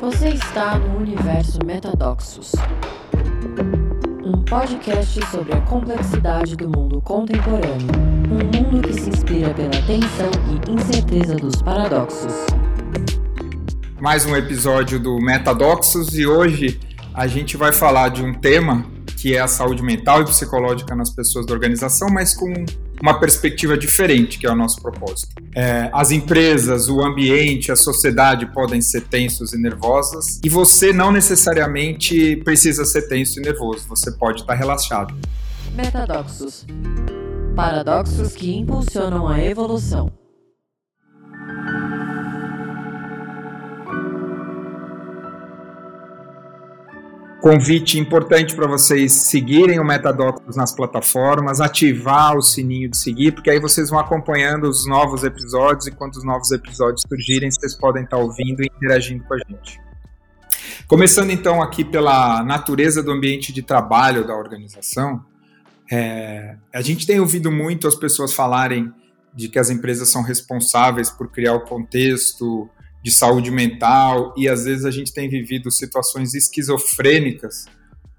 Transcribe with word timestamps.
Você 0.00 0.28
está 0.30 0.78
no 0.78 0.98
universo 0.98 1.58
Metadoxos. 1.64 2.52
Um 4.24 4.42
podcast 4.42 5.24
sobre 5.26 5.54
a 5.54 5.60
complexidade 5.62 6.56
do 6.56 6.68
mundo 6.68 7.00
contemporâneo. 7.00 7.88
Um 8.30 8.72
mundo 8.72 8.86
que 8.86 8.92
se 8.92 9.08
inspira 9.08 9.54
pela 9.54 9.70
tensão 9.70 10.30
e 10.50 10.70
incerteza 10.70 11.36
dos 11.36 11.62
paradoxos. 11.62 12.32
Mais 14.00 14.26
um 14.26 14.36
episódio 14.36 14.98
do 14.98 15.18
Metadoxos 15.18 16.18
e 16.18 16.26
hoje 16.26 16.80
a 17.14 17.26
gente 17.26 17.56
vai 17.56 17.72
falar 17.72 18.08
de 18.10 18.22
um 18.22 18.34
tema 18.34 18.84
que 19.16 19.36
é 19.36 19.40
a 19.40 19.48
saúde 19.48 19.82
mental 19.82 20.20
e 20.20 20.24
psicológica 20.24 20.94
nas 20.94 21.10
pessoas 21.10 21.46
da 21.46 21.54
organização, 21.54 22.08
mas 22.10 22.34
com 22.34 22.52
uma 23.04 23.20
perspectiva 23.20 23.76
diferente, 23.76 24.38
que 24.38 24.46
é 24.46 24.50
o 24.50 24.56
nosso 24.56 24.80
propósito. 24.80 25.34
É, 25.54 25.90
as 25.92 26.10
empresas, 26.10 26.88
o 26.88 27.02
ambiente, 27.02 27.70
a 27.70 27.76
sociedade 27.76 28.46
podem 28.46 28.80
ser 28.80 29.02
tensos 29.02 29.52
e 29.52 29.58
nervosas, 29.58 30.40
e 30.42 30.48
você 30.48 30.90
não 30.90 31.12
necessariamente 31.12 32.36
precisa 32.36 32.82
ser 32.86 33.02
tenso 33.02 33.38
e 33.38 33.42
nervoso, 33.42 33.86
você 33.86 34.10
pode 34.10 34.40
estar 34.40 34.54
relaxado. 34.54 35.14
Metadoxos 35.74 36.64
paradoxos 37.54 38.34
que 38.34 38.56
impulsionam 38.56 39.28
a 39.28 39.38
evolução. 39.38 40.10
Convite 47.44 47.98
importante 47.98 48.56
para 48.56 48.66
vocês 48.66 49.12
seguirem 49.12 49.78
o 49.78 49.84
Metadocs 49.84 50.56
nas 50.56 50.74
plataformas, 50.74 51.60
ativar 51.60 52.34
o 52.38 52.40
sininho 52.40 52.88
de 52.88 52.96
seguir, 52.96 53.32
porque 53.32 53.50
aí 53.50 53.60
vocês 53.60 53.90
vão 53.90 53.98
acompanhando 53.98 54.64
os 54.66 54.86
novos 54.86 55.24
episódios 55.24 55.86
e 55.86 55.90
quando 55.90 56.14
os 56.14 56.24
novos 56.24 56.50
episódios 56.52 57.02
surgirem, 57.06 57.50
vocês 57.50 57.74
podem 57.74 58.04
estar 58.04 58.16
ouvindo 58.16 58.62
e 58.62 58.70
interagindo 58.74 59.22
com 59.24 59.34
a 59.34 59.38
gente. 59.46 59.78
Começando 60.86 61.28
então 61.28 61.60
aqui 61.60 61.84
pela 61.84 62.42
natureza 62.42 63.02
do 63.02 63.10
ambiente 63.10 63.52
de 63.52 63.60
trabalho 63.60 64.26
da 64.26 64.34
organização, 64.34 65.22
é, 65.92 66.56
a 66.72 66.80
gente 66.80 67.06
tem 67.06 67.20
ouvido 67.20 67.52
muito 67.52 67.86
as 67.86 67.94
pessoas 67.94 68.32
falarem 68.32 68.90
de 69.34 69.50
que 69.50 69.58
as 69.58 69.68
empresas 69.68 70.08
são 70.08 70.22
responsáveis 70.22 71.10
por 71.10 71.30
criar 71.30 71.52
o 71.52 71.60
contexto, 71.60 72.70
de 73.04 73.12
saúde 73.12 73.50
mental 73.50 74.32
e 74.34 74.48
às 74.48 74.64
vezes 74.64 74.86
a 74.86 74.90
gente 74.90 75.12
tem 75.12 75.28
vivido 75.28 75.70
situações 75.70 76.32
esquizofrênicas 76.32 77.66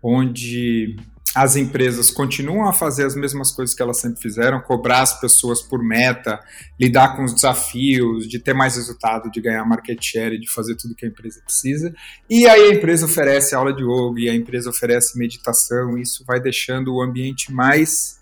onde 0.02 0.96
as 1.34 1.56
empresas 1.56 2.12
continuam 2.12 2.70
a 2.70 2.72
fazer 2.72 3.04
as 3.04 3.16
mesmas 3.16 3.52
coisas 3.52 3.76
que 3.76 3.82
elas 3.82 4.00
sempre 4.00 4.22
fizeram, 4.22 4.62
cobrar 4.62 5.02
as 5.02 5.20
pessoas 5.20 5.62
por 5.62 5.84
meta, 5.84 6.40
lidar 6.80 7.18
com 7.18 7.26
os 7.26 7.34
desafios, 7.34 8.26
de 8.30 8.40
ter 8.40 8.54
mais 8.54 8.78
resultado, 8.78 9.30
de 9.30 9.42
ganhar 9.42 9.66
market 9.66 10.00
share, 10.02 10.40
de 10.40 10.50
fazer 10.50 10.76
tudo 10.76 10.96
que 10.96 11.06
a 11.06 11.10
empresa 11.10 11.42
precisa. 11.44 11.94
E 12.30 12.48
aí 12.48 12.72
a 12.72 12.74
empresa 12.76 13.06
oferece 13.06 13.54
aula 13.54 13.74
de 13.74 13.84
yoga, 13.84 14.22
e 14.22 14.30
a 14.30 14.36
empresa 14.36 14.70
oferece 14.70 15.18
meditação, 15.18 15.98
e 15.98 16.04
isso 16.04 16.24
vai 16.26 16.40
deixando 16.40 16.94
o 16.94 17.02
ambiente 17.02 17.52
mais 17.52 18.22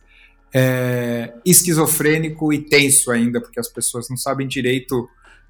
é, 0.52 1.34
esquizofrênico 1.46 2.52
e 2.52 2.60
tenso 2.64 3.12
ainda, 3.12 3.40
porque 3.40 3.60
as 3.60 3.68
pessoas 3.68 4.10
não 4.10 4.18
sabem 4.18 4.48
direito 4.48 5.08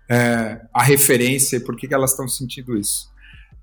é, 0.09 0.61
a 0.73 0.83
referência 0.83 1.57
e 1.57 1.59
por 1.59 1.75
que, 1.75 1.87
que 1.87 1.93
elas 1.93 2.11
estão 2.11 2.27
sentindo 2.27 2.77
isso. 2.77 3.11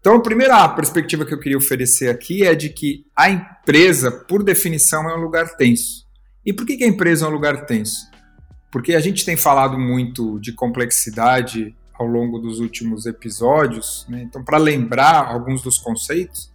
Então, 0.01 0.17
a 0.17 0.23
primeira 0.23 0.67
perspectiva 0.71 1.27
que 1.27 1.35
eu 1.35 1.39
queria 1.39 1.59
oferecer 1.59 2.09
aqui 2.09 2.43
é 2.43 2.55
de 2.55 2.71
que 2.71 3.05
a 3.15 3.31
empresa, 3.31 4.11
por 4.11 4.43
definição, 4.43 5.09
é 5.11 5.15
um 5.15 5.21
lugar 5.21 5.57
tenso. 5.57 6.07
E 6.45 6.53
por 6.55 6.65
que, 6.65 6.79
que 6.79 6.85
a 6.85 6.89
empresa 6.89 7.27
é 7.27 7.29
um 7.29 7.33
lugar 7.33 7.67
tenso? 7.67 8.09
Porque 8.71 8.95
a 8.95 9.01
gente 9.01 9.27
tem 9.27 9.37
falado 9.37 9.79
muito 9.79 10.41
de 10.41 10.53
complexidade 10.53 11.77
ao 11.93 12.07
longo 12.07 12.39
dos 12.39 12.61
últimos 12.61 13.05
episódios, 13.05 14.07
né? 14.09 14.23
então, 14.23 14.43
para 14.43 14.57
lembrar 14.57 15.27
alguns 15.27 15.61
dos 15.61 15.77
conceitos, 15.77 16.51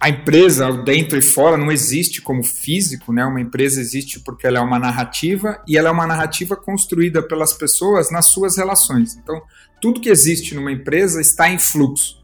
a 0.00 0.08
empresa, 0.08 0.72
dentro 0.72 1.18
e 1.18 1.22
fora, 1.22 1.56
não 1.56 1.72
existe 1.72 2.22
como 2.22 2.44
físico, 2.44 3.12
né? 3.12 3.24
Uma 3.24 3.40
empresa 3.40 3.80
existe 3.80 4.20
porque 4.20 4.46
ela 4.46 4.58
é 4.58 4.60
uma 4.60 4.78
narrativa 4.78 5.60
e 5.66 5.76
ela 5.76 5.88
é 5.88 5.92
uma 5.92 6.06
narrativa 6.06 6.54
construída 6.54 7.20
pelas 7.20 7.52
pessoas 7.52 8.08
nas 8.08 8.26
suas 8.26 8.56
relações. 8.56 9.16
Então, 9.16 9.42
tudo 9.80 10.00
que 10.00 10.08
existe 10.08 10.54
numa 10.54 10.70
empresa 10.70 11.20
está 11.20 11.50
em 11.50 11.58
fluxo. 11.58 12.22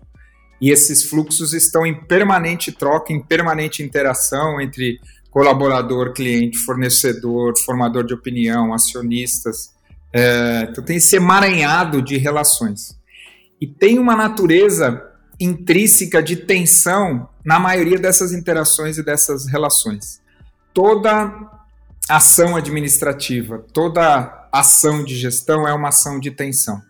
E 0.61 0.71
esses 0.71 1.03
fluxos 1.03 1.53
estão 1.53 1.85
em 1.85 1.95
permanente 2.07 2.71
troca, 2.71 3.13
em 3.13 3.21
permanente 3.21 3.83
interação 3.83 4.61
entre 4.61 5.01
colaborador, 5.29 6.13
cliente, 6.13 6.57
fornecedor, 6.59 7.55
formador 7.65 8.05
de 8.05 8.15
opinião, 8.15 8.73
acionistas. 8.73 9.73
É, 10.13 10.69
então, 10.71 10.85
tem 10.85 10.99
esse 10.99 11.17
emaranhado 11.17 12.01
de 12.01 12.17
relações. 12.19 12.97
E 13.61 13.67
tem 13.67 13.99
uma 13.99 14.15
natureza 14.15 15.03
intrínseca 15.45 16.23
de 16.23 16.37
tensão 16.37 17.29
na 17.45 17.59
maioria 17.59 17.99
dessas 17.99 18.33
interações 18.33 18.99
e 18.99 19.03
dessas 19.03 19.47
relações. 19.47 20.21
Toda 20.73 21.33
ação 22.09 22.57
administrativa, 22.57 23.65
toda 23.73 24.49
ação 24.53 25.05
de 25.05 25.17
gestão 25.17 25.67
é 25.67 25.73
uma 25.73 25.89
ação 25.89 26.19
de 26.19 26.31
tensão. 26.31 26.81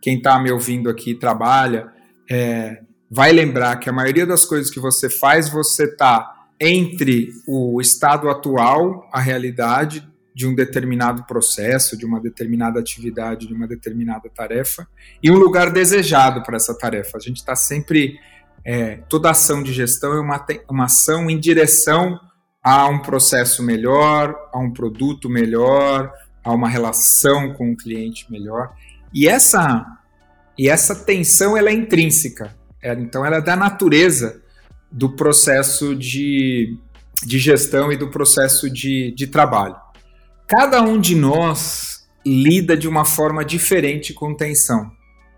Quem 0.00 0.16
está 0.16 0.38
me 0.38 0.50
ouvindo 0.50 0.90
aqui 0.90 1.14
trabalha, 1.14 1.92
é, 2.30 2.82
vai 3.10 3.32
lembrar 3.32 3.76
que 3.76 3.88
a 3.88 3.92
maioria 3.92 4.26
das 4.26 4.44
coisas 4.44 4.70
que 4.70 4.80
você 4.80 5.08
faz, 5.08 5.48
você 5.48 5.84
está 5.84 6.46
entre 6.58 7.30
o 7.46 7.80
estado 7.80 8.28
atual, 8.28 9.08
a 9.12 9.20
realidade, 9.20 10.08
de 10.34 10.46
um 10.46 10.54
determinado 10.54 11.24
processo, 11.24 11.96
de 11.96 12.06
uma 12.06 12.20
determinada 12.20 12.80
atividade, 12.80 13.46
de 13.46 13.54
uma 13.54 13.66
determinada 13.66 14.28
tarefa, 14.28 14.86
e 15.22 15.30
um 15.30 15.36
lugar 15.36 15.70
desejado 15.70 16.42
para 16.42 16.56
essa 16.56 16.76
tarefa. 16.76 17.18
A 17.18 17.20
gente 17.20 17.38
está 17.38 17.54
sempre. 17.54 18.18
É, 18.64 18.96
toda 19.08 19.30
ação 19.30 19.62
de 19.62 19.72
gestão 19.72 20.12
é 20.14 20.20
uma, 20.20 20.46
uma 20.70 20.84
ação 20.84 21.28
em 21.28 21.38
direção 21.38 22.20
a 22.62 22.86
um 22.86 23.00
processo 23.00 23.62
melhor, 23.62 24.36
a 24.52 24.58
um 24.58 24.72
produto 24.72 25.28
melhor, 25.28 26.12
a 26.44 26.52
uma 26.52 26.68
relação 26.68 27.52
com 27.54 27.72
o 27.72 27.76
cliente 27.76 28.30
melhor. 28.30 28.72
E 29.12 29.26
essa, 29.26 29.84
e 30.56 30.68
essa 30.68 30.94
tensão 30.94 31.56
ela 31.56 31.70
é 31.70 31.72
intrínseca. 31.72 32.54
É, 32.80 32.92
então, 32.94 33.26
ela 33.26 33.36
é 33.36 33.40
da 33.40 33.56
natureza 33.56 34.40
do 34.90 35.10
processo 35.10 35.94
de, 35.96 36.76
de 37.24 37.38
gestão 37.38 37.92
e 37.92 37.96
do 37.96 38.08
processo 38.08 38.70
de, 38.70 39.12
de 39.12 39.26
trabalho. 39.26 39.76
Cada 40.54 40.82
um 40.82 41.00
de 41.00 41.14
nós 41.14 42.06
lida 42.26 42.76
de 42.76 42.86
uma 42.86 43.06
forma 43.06 43.42
diferente 43.42 44.12
com 44.12 44.36
tensão. 44.36 44.92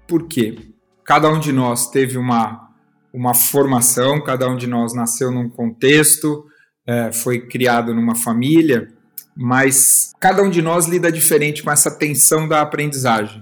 Por 0.09 0.27
quê? 0.27 0.59
Cada 1.05 1.31
um 1.31 1.39
de 1.39 1.53
nós 1.53 1.89
teve 1.89 2.19
uma, 2.19 2.69
uma 3.13 3.33
formação, 3.33 4.21
cada 4.21 4.49
um 4.51 4.57
de 4.57 4.67
nós 4.67 4.93
nasceu 4.93 5.31
num 5.31 5.49
contexto, 5.49 6.45
é, 6.85 7.13
foi 7.13 7.47
criado 7.47 7.95
numa 7.95 8.17
família, 8.17 8.89
mas 9.37 10.13
cada 10.19 10.43
um 10.43 10.51
de 10.51 10.61
nós 10.61 10.89
lida 10.89 11.13
diferente 11.13 11.63
com 11.63 11.71
essa 11.71 11.97
tensão 11.97 12.49
da 12.49 12.61
aprendizagem. 12.61 13.41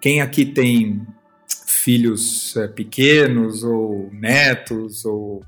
Quem 0.00 0.20
aqui 0.20 0.46
tem 0.46 1.04
filhos 1.66 2.56
é, 2.56 2.68
pequenos, 2.68 3.64
ou 3.64 4.10
netos, 4.12 5.04
ou 5.04 5.42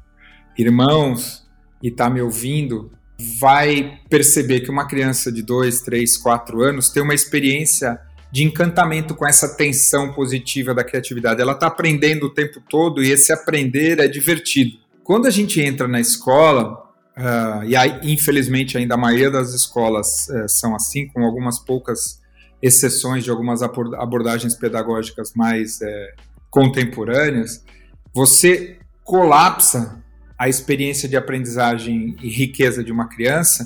irmãos, 0.59 1.49
e 1.81 1.87
está 1.87 2.11
me 2.11 2.21
ouvindo, 2.21 2.91
vai 3.39 4.01
perceber 4.09 4.61
que 4.61 4.71
uma 4.71 4.87
criança 4.87 5.31
de 5.31 5.43
2, 5.43 5.81
3, 5.83 6.17
4 6.17 6.63
anos 6.63 6.91
tem 6.91 7.03
uma 7.03 7.15
experiência 7.15 7.99
de 8.31 8.43
encantamento 8.43 9.15
com 9.15 9.27
essa 9.27 9.57
tensão 9.57 10.13
positiva 10.13 10.75
da 10.75 10.83
criatividade. 10.83 11.41
Ela 11.41 11.53
está 11.53 11.67
aprendendo 11.67 12.27
o 12.27 12.31
tempo 12.31 12.63
todo 12.69 13.03
e 13.03 13.11
esse 13.11 13.33
aprender 13.33 13.99
é 14.01 14.09
divertido. 14.09 14.79
Quando 15.05 15.27
a 15.27 15.31
gente 15.31 15.61
entra 15.61 15.87
na 15.87 16.01
escola, 16.01 16.83
uh, 17.17 17.65
e 17.67 17.77
aí, 17.77 18.01
infelizmente 18.05 18.79
ainda 18.79 18.95
a 18.95 18.99
maioria 18.99 19.31
das 19.31 19.53
escolas 19.53 20.29
uh, 20.29 20.49
são 20.49 20.75
assim, 20.75 21.07
com 21.09 21.25
algumas 21.25 21.59
poucas 21.59 22.23
exceções 22.63 23.25
de 23.25 23.31
algumas 23.31 23.61
abordagens 23.63 24.55
pedagógicas 24.55 25.33
mais 25.35 25.81
uh, 25.81 26.23
contemporâneas, 26.49 27.63
você 28.15 28.79
colapsa 29.05 30.02
a 30.43 30.49
experiência 30.49 31.09
de 31.09 31.17
aprendizagem 31.17 32.17
e 32.21 32.29
riqueza 32.29 32.83
de 32.83 32.91
uma 32.91 33.07
criança, 33.07 33.65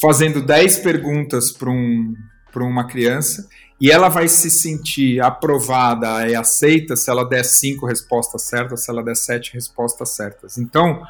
fazendo 0.00 0.40
10 0.40 0.78
perguntas 0.78 1.50
para 1.50 1.68
um, 1.68 2.14
uma 2.54 2.86
criança 2.86 3.48
e 3.80 3.90
ela 3.90 4.08
vai 4.08 4.28
se 4.28 4.48
sentir 4.48 5.20
aprovada 5.20 6.28
e 6.28 6.36
aceita 6.36 6.94
se 6.94 7.10
ela 7.10 7.28
der 7.28 7.44
cinco 7.44 7.86
respostas 7.86 8.42
certas, 8.42 8.84
se 8.84 8.90
ela 8.92 9.02
der 9.02 9.16
sete 9.16 9.52
respostas 9.52 10.10
certas. 10.10 10.58
Então, 10.58 11.02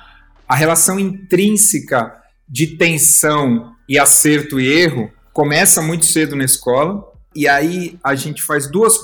a 0.49 0.57
relação 0.57 0.99
intrínseca 0.99 2.17
de 2.49 2.69
tensão 2.79 3.75
e 3.87 3.99
acerto 3.99 4.59
e 4.59 4.67
erro 4.67 5.13
começa 5.31 5.83
muito 5.83 6.07
cedo 6.07 6.35
na 6.35 6.45
escola 6.45 7.05
e 7.37 7.47
aí 7.47 7.99
a 8.03 8.15
gente 8.15 8.43
faz 8.43 8.67
duas 8.67 8.95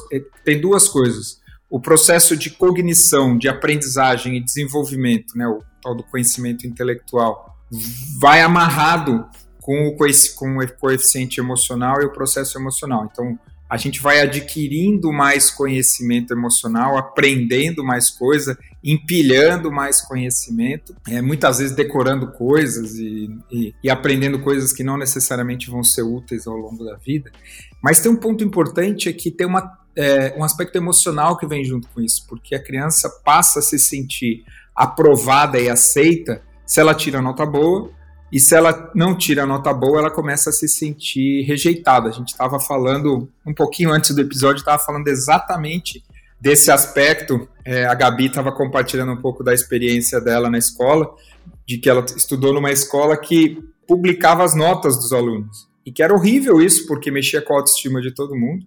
tem 0.43 0.59
duas 0.59 0.89
coisas 0.89 1.39
o 1.71 1.79
processo 1.79 2.37
de 2.37 2.51
cognição, 2.51 3.37
de 3.37 3.49
aprendizagem 3.49 4.37
e 4.37 4.41
desenvolvimento, 4.41 5.37
né, 5.37 5.47
o 5.47 5.63
tal 5.83 5.95
do 5.95 6.03
conhecimento 6.03 6.67
intelectual, 6.67 7.57
vai 8.21 8.41
amarrado 8.41 9.27
com 9.61 9.89
o, 9.89 9.97
com 10.37 10.57
o 10.57 10.79
coeficiente 10.79 11.41
emocional 11.41 12.01
e 12.01 12.07
o 12.07 12.13
processo 12.13 12.59
emocional. 12.59 13.09
Então, 13.11 13.39
a 13.69 13.77
gente 13.77 14.01
vai 14.01 14.21
adquirindo 14.21 15.13
mais 15.13 15.51
conhecimento 15.51 16.33
emocional, 16.33 16.97
aprendendo 16.97 17.85
mais 17.85 18.09
coisa, 18.09 18.59
empilhando 18.83 19.71
mais 19.71 20.01
conhecimento, 20.01 20.97
é, 21.07 21.21
muitas 21.21 21.59
vezes 21.59 21.77
decorando 21.77 22.33
coisas 22.33 22.95
e, 22.95 23.29
e, 23.51 23.75
e, 23.85 23.91
aprendendo 23.91 24.39
coisas 24.41 24.73
que 24.73 24.83
não 24.83 24.97
necessariamente 24.97 25.69
vão 25.69 25.85
ser 25.85 26.03
úteis 26.03 26.47
ao 26.47 26.57
longo 26.57 26.83
da 26.83 26.97
vida. 26.97 27.31
Mas 27.83 28.01
tem 28.01 28.11
um 28.11 28.17
ponto 28.17 28.43
importante 28.43 29.09
é 29.09 29.13
que 29.13 29.31
tem 29.31 29.47
uma, 29.47 29.79
é, 29.95 30.35
um 30.39 30.43
aspecto 30.43 30.77
emocional 30.77 31.37
que 31.37 31.47
vem 31.47 31.63
junto 31.63 31.89
com 31.89 32.01
isso, 32.01 32.25
porque 32.27 32.55
a 32.55 32.63
criança 32.63 33.11
passa 33.23 33.59
a 33.59 33.63
se 33.63 33.79
sentir 33.79 34.45
aprovada 34.85 35.59
e 35.59 35.69
aceita 35.69 36.43
se 36.65 36.81
ela 36.81 36.95
tira 36.95 37.21
nota 37.21 37.45
boa 37.45 37.91
e 38.31 38.39
se 38.39 38.55
ela 38.55 38.91
não 38.95 39.17
tira 39.17 39.47
nota 39.47 39.73
boa, 39.73 40.01
ela 40.01 40.11
começa 40.11 40.51
a 40.51 40.53
se 40.53 40.69
sentir 40.69 41.43
rejeitada. 41.43 42.09
A 42.09 42.13
gente 42.13 42.29
estava 42.29 42.61
falando 42.61 43.29
um 43.47 43.55
pouquinho 43.55 43.91
antes 43.91 44.15
do 44.15 44.21
episódio, 44.21 44.61
estava 44.61 44.79
falando 44.79 45.09
exatamente 45.09 46.05
desse 46.39 46.71
aspecto. 46.71 47.49
É, 47.65 47.87
a 47.87 47.95
Gabi 47.95 48.27
estava 48.27 48.53
compartilhando 48.53 49.13
um 49.13 49.21
pouco 49.21 49.43
da 49.43 49.55
experiência 49.55 50.21
dela 50.21 50.51
na 50.51 50.59
escola, 50.59 51.11
de 51.67 51.79
que 51.79 51.89
ela 51.89 52.05
estudou 52.05 52.53
numa 52.53 52.71
escola 52.71 53.17
que 53.17 53.59
publicava 53.87 54.45
as 54.45 54.55
notas 54.55 54.97
dos 54.99 55.13
alunos. 55.13 55.67
E 55.87 55.91
que 55.91 56.03
era 56.03 56.13
horrível 56.13 56.61
isso, 56.61 56.87
porque 56.87 57.11
mexia 57.11 57.41
com 57.41 57.55
a 57.55 57.57
autoestima 57.57 58.03
de 58.03 58.13
todo 58.15 58.37
mundo. 58.37 58.67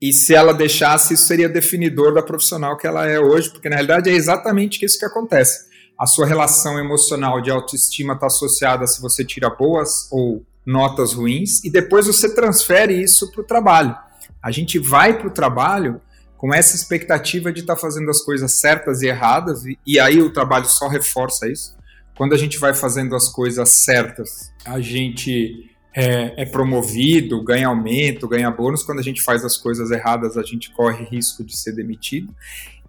E 0.00 0.12
se 0.12 0.34
ela 0.34 0.54
deixasse, 0.54 1.14
isso 1.14 1.26
seria 1.26 1.48
definidor 1.48 2.14
da 2.14 2.22
profissional 2.22 2.76
que 2.76 2.86
ela 2.86 3.06
é 3.06 3.20
hoje, 3.20 3.50
porque 3.50 3.68
na 3.68 3.76
realidade 3.76 4.08
é 4.08 4.12
exatamente 4.12 4.84
isso 4.84 4.98
que 4.98 5.04
acontece 5.04 5.70
a 6.00 6.06
sua 6.06 6.24
relação 6.24 6.78
emocional 6.78 7.42
de 7.42 7.50
autoestima 7.50 8.14
está 8.14 8.26
associada 8.26 8.86
se 8.86 9.02
você 9.02 9.22
tira 9.22 9.50
boas 9.50 10.08
ou 10.10 10.42
notas 10.64 11.12
ruins, 11.12 11.62
e 11.62 11.68
depois 11.68 12.06
você 12.06 12.34
transfere 12.34 12.94
isso 12.94 13.30
para 13.30 13.42
o 13.42 13.44
trabalho. 13.44 13.94
A 14.42 14.50
gente 14.50 14.78
vai 14.78 15.18
para 15.18 15.28
o 15.28 15.30
trabalho 15.30 16.00
com 16.38 16.54
essa 16.54 16.74
expectativa 16.74 17.52
de 17.52 17.60
estar 17.60 17.74
tá 17.74 17.80
fazendo 17.80 18.08
as 18.08 18.22
coisas 18.22 18.54
certas 18.54 19.02
e 19.02 19.08
erradas, 19.08 19.66
e, 19.66 19.78
e 19.86 20.00
aí 20.00 20.22
o 20.22 20.32
trabalho 20.32 20.64
só 20.64 20.88
reforça 20.88 21.46
isso. 21.46 21.76
Quando 22.16 22.32
a 22.32 22.38
gente 22.38 22.58
vai 22.58 22.72
fazendo 22.72 23.14
as 23.14 23.28
coisas 23.28 23.68
certas, 23.68 24.50
a 24.64 24.80
gente 24.80 25.69
é, 25.94 26.42
é, 26.42 26.46
promovido, 26.46 27.42
ganha 27.42 27.68
aumento, 27.68 28.28
ganha 28.28 28.50
bônus. 28.50 28.82
Quando 28.82 29.00
a 29.00 29.02
gente 29.02 29.22
faz 29.22 29.44
as 29.44 29.56
coisas 29.56 29.90
erradas, 29.90 30.36
a 30.36 30.42
gente 30.42 30.70
corre 30.70 31.04
risco 31.04 31.44
de 31.44 31.56
ser 31.56 31.72
demitido. 31.72 32.34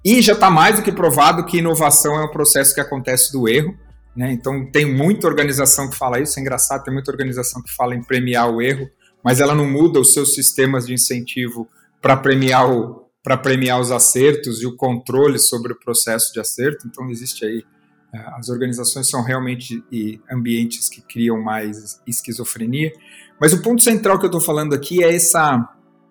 E 0.03 0.21
já 0.21 0.33
está 0.33 0.49
mais 0.49 0.77
do 0.77 0.83
que 0.83 0.91
provado 0.91 1.45
que 1.45 1.57
inovação 1.57 2.19
é 2.19 2.25
um 2.25 2.31
processo 2.31 2.73
que 2.73 2.81
acontece 2.81 3.31
do 3.31 3.47
erro. 3.47 3.77
Né? 4.15 4.31
Então, 4.31 4.69
tem 4.71 4.85
muita 4.85 5.27
organização 5.27 5.89
que 5.89 5.97
fala 5.97 6.19
isso, 6.19 6.37
é 6.37 6.41
engraçado, 6.41 6.83
tem 6.83 6.93
muita 6.93 7.11
organização 7.11 7.61
que 7.61 7.73
fala 7.73 7.95
em 7.95 8.03
premiar 8.03 8.49
o 8.49 8.61
erro, 8.61 8.89
mas 9.23 9.39
ela 9.39 9.55
não 9.55 9.65
muda 9.65 9.99
os 9.99 10.13
seus 10.13 10.33
sistemas 10.33 10.87
de 10.87 10.93
incentivo 10.93 11.67
para 12.01 12.17
premiar, 12.17 12.69
o, 12.69 13.05
premiar 13.41 13.79
os 13.79 13.91
acertos 13.91 14.61
e 14.61 14.65
o 14.65 14.75
controle 14.75 15.39
sobre 15.39 15.73
o 15.73 15.79
processo 15.79 16.33
de 16.33 16.39
acerto. 16.39 16.87
Então, 16.87 17.09
existe 17.09 17.45
aí. 17.45 17.63
É, 18.13 18.19
as 18.37 18.49
organizações 18.49 19.09
são 19.09 19.23
realmente 19.23 19.83
ambientes 20.29 20.89
que 20.89 21.01
criam 21.01 21.41
mais 21.41 22.01
esquizofrenia. 22.05 22.91
Mas 23.39 23.53
o 23.53 23.61
ponto 23.61 23.81
central 23.81 24.19
que 24.19 24.25
eu 24.25 24.29
estou 24.29 24.41
falando 24.41 24.73
aqui 24.73 25.03
é 25.03 25.15
essa, 25.15 25.67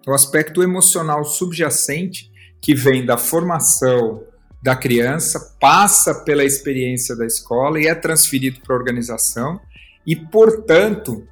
o 0.06 0.12
aspecto 0.12 0.62
emocional 0.62 1.24
subjacente 1.24 2.30
que 2.60 2.74
vem 2.74 3.04
da 3.04 3.16
formação 3.16 4.22
da 4.62 4.76
criança, 4.76 5.56
passa 5.58 6.14
pela 6.14 6.44
experiência 6.44 7.16
da 7.16 7.24
escola 7.24 7.80
e 7.80 7.86
é 7.86 7.94
transferido 7.94 8.60
para 8.60 8.74
a 8.74 8.78
organização, 8.78 9.58
e, 10.06 10.14
portanto, 10.14 11.26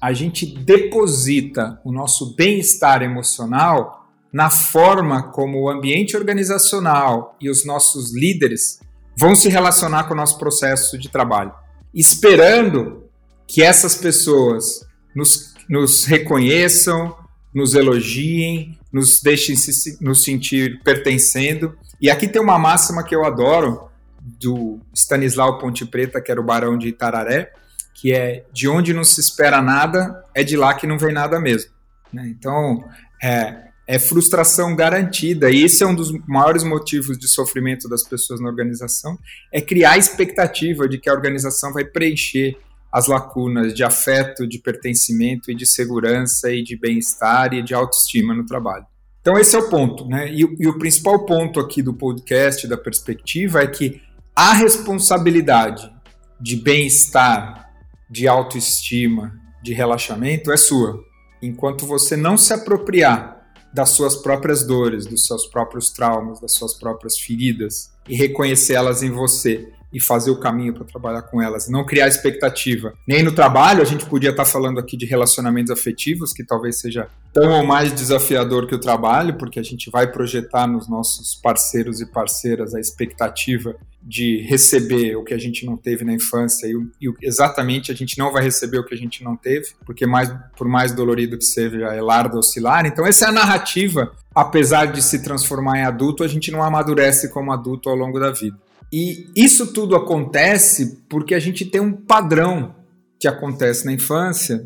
a 0.00 0.12
gente 0.12 0.46
deposita 0.46 1.80
o 1.84 1.90
nosso 1.90 2.36
bem-estar 2.36 3.02
emocional 3.02 4.06
na 4.32 4.50
forma 4.50 5.30
como 5.32 5.62
o 5.62 5.68
ambiente 5.68 6.16
organizacional 6.16 7.36
e 7.40 7.48
os 7.48 7.64
nossos 7.64 8.14
líderes 8.14 8.80
vão 9.18 9.34
se 9.34 9.48
relacionar 9.48 10.04
com 10.04 10.14
o 10.14 10.16
nosso 10.16 10.38
processo 10.38 10.96
de 10.96 11.08
trabalho, 11.08 11.52
esperando 11.92 13.04
que 13.46 13.62
essas 13.62 13.96
pessoas 13.96 14.86
nos, 15.14 15.54
nos 15.68 16.04
reconheçam, 16.04 17.16
nos 17.52 17.74
elogiem, 17.74 18.78
nos 18.92 19.20
deixem 19.20 19.56
se, 19.56 19.98
nos 20.00 20.22
sentir 20.22 20.80
pertencendo. 20.82 21.76
E 22.00 22.10
aqui 22.10 22.28
tem 22.28 22.40
uma 22.40 22.58
máxima 22.58 23.02
que 23.02 23.14
eu 23.14 23.24
adoro, 23.24 23.88
do 24.20 24.78
Stanislau 24.94 25.58
Ponte 25.58 25.86
Preta, 25.86 26.20
que 26.20 26.30
era 26.30 26.40
o 26.40 26.44
barão 26.44 26.76
de 26.76 26.88
Itararé, 26.88 27.50
que 27.94 28.12
é 28.12 28.44
de 28.52 28.68
onde 28.68 28.92
não 28.92 29.02
se 29.02 29.20
espera 29.20 29.62
nada, 29.62 30.22
é 30.34 30.44
de 30.44 30.56
lá 30.56 30.74
que 30.74 30.86
não 30.86 30.98
vem 30.98 31.12
nada 31.12 31.40
mesmo. 31.40 31.70
Né? 32.12 32.28
Então, 32.28 32.84
é, 33.22 33.67
é 33.88 33.98
frustração 33.98 34.76
garantida, 34.76 35.50
e 35.50 35.64
esse 35.64 35.82
é 35.82 35.86
um 35.86 35.94
dos 35.94 36.12
maiores 36.26 36.62
motivos 36.62 37.16
de 37.16 37.26
sofrimento 37.26 37.88
das 37.88 38.02
pessoas 38.02 38.38
na 38.38 38.46
organização, 38.46 39.18
é 39.50 39.62
criar 39.62 39.92
a 39.92 39.96
expectativa 39.96 40.86
de 40.86 40.98
que 40.98 41.08
a 41.08 41.12
organização 41.14 41.72
vai 41.72 41.86
preencher 41.86 42.54
as 42.92 43.06
lacunas 43.06 43.72
de 43.72 43.82
afeto, 43.82 44.46
de 44.46 44.58
pertencimento 44.58 45.50
e 45.50 45.54
de 45.54 45.64
segurança 45.64 46.52
e 46.52 46.62
de 46.62 46.76
bem-estar 46.76 47.54
e 47.54 47.62
de 47.62 47.72
autoestima 47.72 48.34
no 48.34 48.44
trabalho. 48.44 48.84
Então 49.22 49.38
esse 49.38 49.56
é 49.56 49.58
o 49.58 49.70
ponto, 49.70 50.06
né? 50.06 50.30
E, 50.30 50.40
e, 50.40 50.68
o 50.68 50.78
principal 50.78 51.24
ponto 51.24 51.58
aqui 51.58 51.82
do 51.82 51.94
podcast, 51.94 52.66
da 52.68 52.76
perspectiva, 52.76 53.62
é 53.62 53.66
que 53.66 54.02
a 54.36 54.52
responsabilidade 54.52 55.90
de 56.38 56.56
bem-estar, 56.56 57.70
de 58.08 58.28
autoestima, 58.28 59.32
de 59.62 59.72
relaxamento 59.72 60.52
é 60.52 60.58
sua. 60.58 61.02
Enquanto 61.42 61.86
você 61.86 62.16
não 62.16 62.36
se 62.36 62.52
apropriar 62.52 63.37
das 63.72 63.90
suas 63.90 64.16
próprias 64.16 64.66
dores, 64.66 65.06
dos 65.06 65.24
seus 65.24 65.46
próprios 65.46 65.90
traumas, 65.90 66.40
das 66.40 66.52
suas 66.52 66.74
próprias 66.74 67.18
feridas 67.18 67.92
e 68.08 68.16
reconhecê-las 68.16 69.02
em 69.02 69.10
você 69.10 69.68
e 69.92 69.98
fazer 69.98 70.30
o 70.30 70.38
caminho 70.38 70.74
para 70.74 70.84
trabalhar 70.84 71.22
com 71.22 71.40
elas, 71.40 71.68
não 71.68 71.84
criar 71.84 72.08
expectativa. 72.08 72.92
Nem 73.06 73.22
no 73.22 73.32
trabalho, 73.32 73.80
a 73.80 73.86
gente 73.86 74.04
podia 74.04 74.30
estar 74.30 74.44
tá 74.44 74.50
falando 74.50 74.78
aqui 74.78 74.96
de 74.96 75.06
relacionamentos 75.06 75.70
afetivos, 75.70 76.32
que 76.32 76.44
talvez 76.44 76.78
seja 76.78 77.08
tão 77.32 77.50
ou 77.52 77.64
mais 77.64 77.92
desafiador 77.92 78.66
que 78.66 78.74
o 78.74 78.80
trabalho, 78.80 79.38
porque 79.38 79.58
a 79.58 79.62
gente 79.62 79.90
vai 79.90 80.10
projetar 80.10 80.66
nos 80.66 80.88
nossos 80.88 81.34
parceiros 81.34 82.00
e 82.00 82.06
parceiras 82.06 82.74
a 82.74 82.80
expectativa 82.80 83.74
de 84.02 84.42
receber 84.42 85.16
o 85.16 85.24
que 85.24 85.34
a 85.34 85.38
gente 85.38 85.66
não 85.66 85.76
teve 85.76 86.04
na 86.04 86.12
infância 86.12 86.66
e, 86.66 86.74
e 87.00 87.12
exatamente 87.22 87.90
a 87.90 87.94
gente 87.94 88.16
não 88.18 88.32
vai 88.32 88.42
receber 88.42 88.78
o 88.78 88.84
que 88.84 88.94
a 88.94 88.98
gente 88.98 89.22
não 89.24 89.36
teve, 89.36 89.68
porque 89.84 90.06
mais 90.06 90.32
por 90.56 90.68
mais 90.68 90.92
dolorido 90.92 91.36
que 91.36 91.44
seja, 91.44 91.78
é 91.78 92.00
lardo 92.00 92.38
oscilar. 92.38 92.86
Então 92.86 93.06
essa 93.06 93.26
é 93.26 93.28
a 93.28 93.32
narrativa. 93.32 94.12
Apesar 94.34 94.86
de 94.86 95.02
se 95.02 95.22
transformar 95.22 95.78
em 95.78 95.84
adulto, 95.84 96.22
a 96.22 96.28
gente 96.28 96.50
não 96.50 96.62
amadurece 96.62 97.28
como 97.30 97.52
adulto 97.52 97.88
ao 97.90 97.96
longo 97.96 98.20
da 98.20 98.30
vida. 98.30 98.56
E 98.92 99.28
isso 99.36 99.72
tudo 99.72 99.96
acontece 99.96 101.02
porque 101.08 101.34
a 101.34 101.40
gente 101.40 101.64
tem 101.64 101.80
um 101.80 101.92
padrão 101.92 102.74
que 103.18 103.28
acontece 103.28 103.84
na 103.84 103.92
infância 103.92 104.64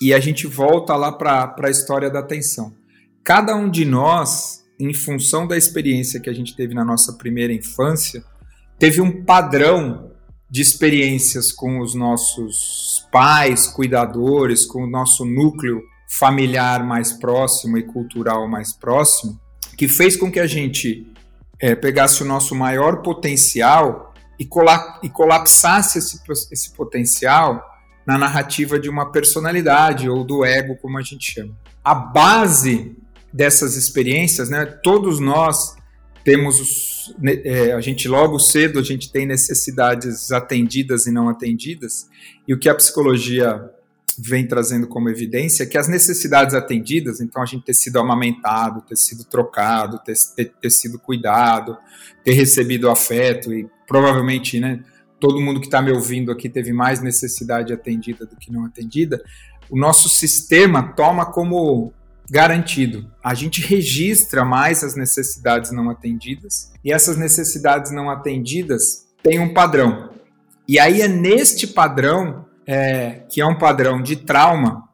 e 0.00 0.12
a 0.12 0.20
gente 0.20 0.46
volta 0.46 0.94
lá 0.96 1.12
para 1.12 1.54
a 1.58 1.70
história 1.70 2.10
da 2.10 2.18
atenção. 2.18 2.74
Cada 3.24 3.54
um 3.54 3.70
de 3.70 3.84
nós, 3.84 4.64
em 4.78 4.92
função 4.92 5.46
da 5.46 5.56
experiência 5.56 6.20
que 6.20 6.28
a 6.28 6.32
gente 6.32 6.54
teve 6.54 6.74
na 6.74 6.84
nossa 6.84 7.14
primeira 7.14 7.52
infância, 7.52 8.22
teve 8.78 9.00
um 9.00 9.24
padrão 9.24 10.12
de 10.50 10.62
experiências 10.62 11.52
com 11.52 11.80
os 11.80 11.94
nossos 11.94 13.06
pais, 13.12 13.66
cuidadores, 13.66 14.64
com 14.64 14.84
o 14.84 14.90
nosso 14.90 15.24
núcleo 15.24 15.82
familiar 16.08 16.84
mais 16.84 17.12
próximo 17.12 17.76
e 17.76 17.82
cultural 17.82 18.48
mais 18.48 18.72
próximo, 18.72 19.38
que 19.76 19.86
fez 19.86 20.16
com 20.16 20.32
que 20.32 20.40
a 20.40 20.46
gente 20.46 21.06
é, 21.60 21.74
pegasse 21.74 22.22
o 22.22 22.26
nosso 22.26 22.54
maior 22.54 23.02
potencial 23.02 24.14
e, 24.38 24.46
cola 24.46 25.00
e 25.02 25.10
colapsasse 25.10 25.98
esse, 25.98 26.20
esse 26.50 26.70
potencial 26.70 27.62
na 28.06 28.16
narrativa 28.16 28.78
de 28.78 28.88
uma 28.88 29.12
personalidade 29.12 30.08
ou 30.08 30.24
do 30.24 30.44
ego, 30.44 30.76
como 30.80 30.96
a 30.96 31.02
gente 31.02 31.30
chama. 31.30 31.54
A 31.84 31.94
base 31.94 32.96
dessas 33.30 33.76
experiências, 33.76 34.48
né, 34.48 34.64
todos 34.64 35.20
nós 35.20 35.76
temos 36.28 36.60
os, 36.60 37.16
é, 37.42 37.72
a 37.72 37.80
gente 37.80 38.06
logo 38.06 38.38
cedo 38.38 38.78
a 38.78 38.82
gente 38.82 39.10
tem 39.10 39.24
necessidades 39.24 40.30
atendidas 40.30 41.06
e 41.06 41.10
não 41.10 41.26
atendidas 41.26 42.06
e 42.46 42.52
o 42.52 42.58
que 42.58 42.68
a 42.68 42.74
psicologia 42.74 43.64
vem 44.18 44.46
trazendo 44.46 44.86
como 44.86 45.08
evidência 45.08 45.64
que 45.64 45.78
as 45.78 45.88
necessidades 45.88 46.54
atendidas, 46.54 47.22
então 47.22 47.40
a 47.40 47.46
gente 47.46 47.64
ter 47.64 47.72
sido 47.72 47.98
amamentado, 47.98 48.82
ter 48.82 48.96
sido 48.96 49.24
trocado, 49.24 49.98
ter, 50.04 50.12
ter, 50.36 50.52
ter 50.60 50.70
sido 50.70 50.98
cuidado, 50.98 51.78
ter 52.22 52.32
recebido 52.32 52.90
afeto 52.90 53.50
e 53.54 53.66
provavelmente, 53.86 54.60
né, 54.60 54.84
todo 55.18 55.40
mundo 55.40 55.60
que 55.60 55.66
está 55.66 55.80
me 55.80 55.92
ouvindo 55.92 56.30
aqui 56.30 56.50
teve 56.50 56.74
mais 56.74 57.00
necessidade 57.00 57.72
atendida 57.72 58.26
do 58.26 58.36
que 58.36 58.52
não 58.52 58.66
atendida, 58.66 59.24
o 59.70 59.78
nosso 59.78 60.10
sistema 60.10 60.92
toma 60.92 61.24
como 61.24 61.90
garantido. 62.30 63.10
A 63.22 63.34
gente 63.34 63.60
registra 63.60 64.44
mais 64.44 64.84
as 64.84 64.94
necessidades 64.94 65.70
não 65.70 65.90
atendidas 65.90 66.72
e 66.84 66.92
essas 66.92 67.16
necessidades 67.16 67.90
não 67.90 68.10
atendidas 68.10 69.06
têm 69.22 69.38
um 69.38 69.52
padrão. 69.52 70.10
E 70.66 70.78
aí 70.78 71.00
é 71.00 71.08
neste 71.08 71.66
padrão 71.66 72.44
é, 72.66 73.22
que 73.30 73.40
é 73.40 73.46
um 73.46 73.56
padrão 73.56 74.02
de 74.02 74.16
trauma 74.16 74.88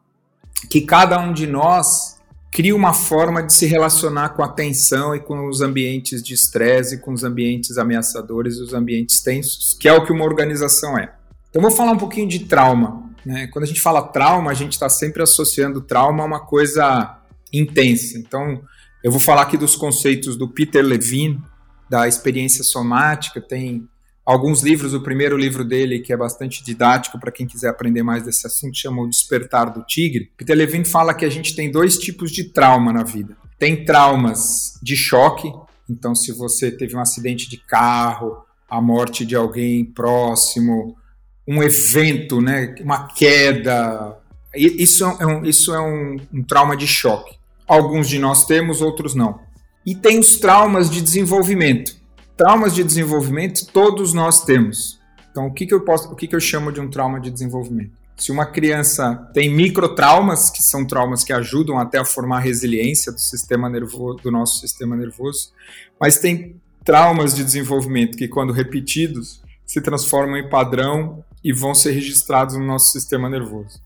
que 0.71 0.81
cada 0.81 1.19
um 1.19 1.33
de 1.33 1.47
nós 1.47 2.15
cria 2.51 2.75
uma 2.75 2.95
forma 2.95 3.43
de 3.43 3.53
se 3.53 3.67
relacionar 3.67 4.31
com 4.31 4.43
a 4.43 4.49
tensão 4.49 5.15
e 5.15 5.19
com 5.19 5.49
os 5.49 5.61
ambientes 5.61 6.23
de 6.23 6.35
estresse, 6.35 6.99
com 6.99 7.13
os 7.13 7.25
ambientes 7.25 7.77
ameaçadores 7.77 8.57
e 8.57 8.63
os 8.63 8.73
ambientes 8.73 9.21
tensos, 9.21 9.77
que 9.79 9.89
é 9.89 9.93
o 9.93 10.05
que 10.05 10.13
uma 10.13 10.25
organização 10.25 10.97
é. 10.97 11.13
Então, 11.51 11.61
vou 11.61 11.71
falar 11.71 11.91
um 11.93 11.99
pouquinho 11.99 12.29
de 12.29 12.41
trauma. 12.41 13.11
Né? 13.27 13.49
Quando 13.49 13.65
a 13.65 13.67
gente 13.67 13.81
fala 13.81 14.03
trauma, 14.03 14.53
a 14.53 14.55
gente 14.55 14.73
está 14.73 14.89
sempre 14.89 15.23
associando 15.23 15.81
trauma 15.81 16.23
a 16.23 16.27
uma 16.27 16.41
coisa 16.41 17.19
intensa. 17.59 18.19
Então, 18.19 18.63
eu 19.03 19.11
vou 19.11 19.21
falar 19.21 19.43
aqui 19.43 19.57
dos 19.57 19.77
conceitos 19.77 20.37
do 20.37 20.49
Peter 20.49 20.85
Levine, 20.85 21.41
da 21.89 22.09
experiência 22.09 22.65
somática, 22.65 23.41
tem 23.41 23.87
alguns 24.25 24.63
livros, 24.63 24.95
o 24.95 25.03
primeiro 25.03 25.37
livro 25.37 25.65
dele, 25.65 26.01
que 26.01 26.13
é 26.13 26.17
bastante 26.17 26.65
didático 26.65 27.19
para 27.21 27.31
quem 27.31 27.47
quiser 27.47 27.69
aprender 27.69 28.03
mais 28.03 28.25
desse 28.25 28.47
assunto, 28.47 28.77
chama 28.77 29.03
O 29.03 29.09
Despertar 29.09 29.73
do 29.73 29.83
Tigre. 29.83 30.31
Peter 30.37 30.57
Levine 30.57 30.85
fala 30.85 31.13
que 31.13 31.25
a 31.25 31.31
gente 31.31 31.55
tem 31.55 31.71
dois 31.71 31.99
tipos 31.99 32.31
de 32.31 32.45
trauma 32.45 32.93
na 32.93 33.03
vida. 33.03 33.37
Tem 33.59 33.85
traumas 33.85 34.79
de 34.83 34.97
choque, 34.97 35.53
então 35.89 36.15
se 36.15 36.33
você 36.33 36.71
teve 36.71 36.97
um 36.97 37.01
acidente 37.01 37.49
de 37.49 37.59
carro, 37.59 38.39
a 38.69 38.81
morte 38.81 39.27
de 39.27 39.37
alguém 39.37 39.85
próximo, 39.85 40.97
um 41.47 41.63
evento, 41.63 42.41
né, 42.41 42.75
uma 42.81 43.07
queda, 43.09 44.19
isso 44.55 45.05
é 45.05 45.27
um, 45.27 45.45
isso 45.45 45.75
é 45.75 45.81
um, 45.81 46.17
um 46.33 46.43
trauma 46.43 46.77
de 46.77 46.87
choque. 46.87 47.37
Alguns 47.67 48.09
de 48.09 48.19
nós 48.19 48.45
temos, 48.47 48.81
outros 48.81 49.15
não. 49.15 49.41
E 49.85 49.95
tem 49.95 50.19
os 50.19 50.37
traumas 50.37 50.91
de 50.91 51.01
desenvolvimento. 51.01 51.97
Traumas 52.37 52.75
de 52.75 52.83
desenvolvimento 52.83 53.67
todos 53.73 54.13
nós 54.13 54.45
temos. 54.45 55.01
Então, 55.31 55.47
o 55.47 55.53
que, 55.53 55.67
que 55.67 55.75
eu 55.75 55.81
posso, 55.81 56.13
o 56.13 56.17
que, 56.17 56.27
que 56.27 56.37
eu 56.37 56.41
chamo 56.41 56.71
de 56.73 56.81
um 56.81 56.89
trauma 56.89 57.21
de 57.21 57.31
desenvolvimento? 57.31 57.93
Se 58.17 58.31
uma 58.31 58.47
criança 58.47 59.29
tem 59.35 59.53
microtraumas, 59.53 60.49
que 60.49 60.63
são 60.63 60.87
traumas 60.87 61.25
que 61.25 61.33
ajudam 61.33 61.79
até 61.79 61.99
a 61.99 62.05
formar 62.05 62.41
resiliência 62.41 63.11
do 63.11 63.21
sistema 63.21 63.69
nervoso, 63.69 64.19
do 64.19 64.31
nosso 64.31 64.61
sistema 64.61 64.97
nervoso, 64.97 65.51
mas 66.01 66.19
tem 66.19 66.61
traumas 66.85 67.35
de 67.35 67.43
desenvolvimento 67.43 68.17
que, 68.17 68.29
quando 68.29 68.53
repetidos, 68.53 69.43
se 69.67 69.81
transformam 69.81 70.37
em 70.37 70.49
padrão 70.49 71.25
e 71.43 71.53
vão 71.53 71.75
ser 71.75 71.93
registrados 71.93 72.57
no 72.57 72.65
nosso 72.65 72.93
sistema 72.93 73.29
nervoso. 73.29 73.81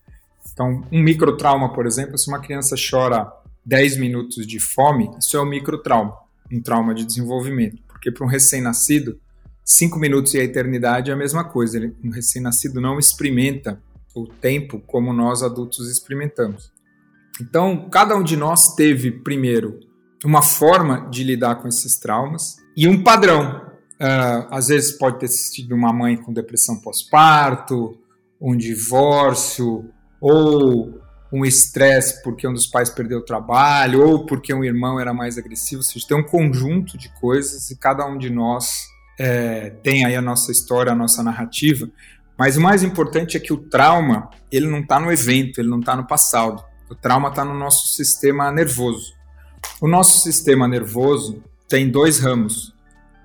Então, 0.52 0.84
um 0.90 1.00
microtrauma, 1.00 1.72
por 1.72 1.86
exemplo, 1.86 2.18
se 2.18 2.28
uma 2.28 2.40
criança 2.40 2.74
chora 2.76 3.32
10 3.68 3.98
minutos 3.98 4.46
de 4.46 4.58
fome, 4.58 5.10
isso 5.18 5.36
é 5.36 5.42
um 5.42 5.44
microtrauma, 5.44 6.16
um 6.50 6.58
trauma 6.58 6.94
de 6.94 7.04
desenvolvimento. 7.04 7.82
Porque 7.86 8.10
para 8.10 8.24
um 8.24 8.28
recém-nascido, 8.28 9.20
5 9.62 9.98
minutos 9.98 10.32
e 10.32 10.40
a 10.40 10.44
eternidade 10.44 11.10
é 11.10 11.14
a 11.14 11.16
mesma 11.16 11.44
coisa. 11.44 11.78
Um 12.02 12.08
recém-nascido 12.08 12.80
não 12.80 12.98
experimenta 12.98 13.78
o 14.14 14.26
tempo 14.26 14.80
como 14.86 15.12
nós 15.12 15.42
adultos 15.42 15.90
experimentamos. 15.90 16.72
Então, 17.38 17.90
cada 17.90 18.16
um 18.16 18.22
de 18.22 18.38
nós 18.38 18.74
teve, 18.74 19.10
primeiro, 19.12 19.78
uma 20.24 20.40
forma 20.40 21.06
de 21.10 21.22
lidar 21.22 21.56
com 21.56 21.68
esses 21.68 21.98
traumas 21.98 22.56
e 22.74 22.88
um 22.88 23.02
padrão. 23.02 23.68
Uh, 24.00 24.48
às 24.50 24.68
vezes 24.68 24.92
pode 24.92 25.18
ter 25.18 25.28
sido 25.28 25.74
uma 25.74 25.92
mãe 25.92 26.16
com 26.16 26.32
depressão 26.32 26.80
pós-parto, 26.80 27.98
um 28.40 28.56
divórcio, 28.56 29.90
ou 30.20 30.98
um 31.32 31.44
estresse 31.44 32.22
porque 32.22 32.48
um 32.48 32.52
dos 32.52 32.66
pais 32.66 32.88
perdeu 32.88 33.18
o 33.18 33.24
trabalho 33.24 34.06
ou 34.06 34.24
porque 34.24 34.52
um 34.52 34.64
irmão 34.64 34.98
era 34.98 35.12
mais 35.12 35.36
agressivo. 35.36 35.80
Ou 35.80 35.84
seja, 35.84 36.06
tem 36.08 36.16
um 36.16 36.22
conjunto 36.22 36.96
de 36.96 37.08
coisas 37.20 37.70
e 37.70 37.76
cada 37.76 38.06
um 38.06 38.16
de 38.16 38.30
nós 38.30 38.86
é, 39.18 39.70
tem 39.82 40.04
aí 40.04 40.16
a 40.16 40.22
nossa 40.22 40.50
história, 40.50 40.92
a 40.92 40.96
nossa 40.96 41.22
narrativa. 41.22 41.88
Mas 42.38 42.56
o 42.56 42.60
mais 42.60 42.82
importante 42.82 43.36
é 43.36 43.40
que 43.40 43.52
o 43.52 43.56
trauma 43.56 44.30
ele 44.50 44.66
não 44.66 44.80
está 44.80 44.98
no 45.00 45.12
evento, 45.12 45.60
ele 45.60 45.68
não 45.68 45.80
está 45.80 45.96
no 45.96 46.06
passado. 46.06 46.64
O 46.88 46.94
trauma 46.94 47.28
está 47.28 47.44
no 47.44 47.54
nosso 47.54 47.88
sistema 47.88 48.50
nervoso. 48.50 49.12
O 49.80 49.88
nosso 49.88 50.20
sistema 50.20 50.66
nervoso 50.66 51.42
tem 51.68 51.90
dois 51.90 52.18
ramos: 52.20 52.72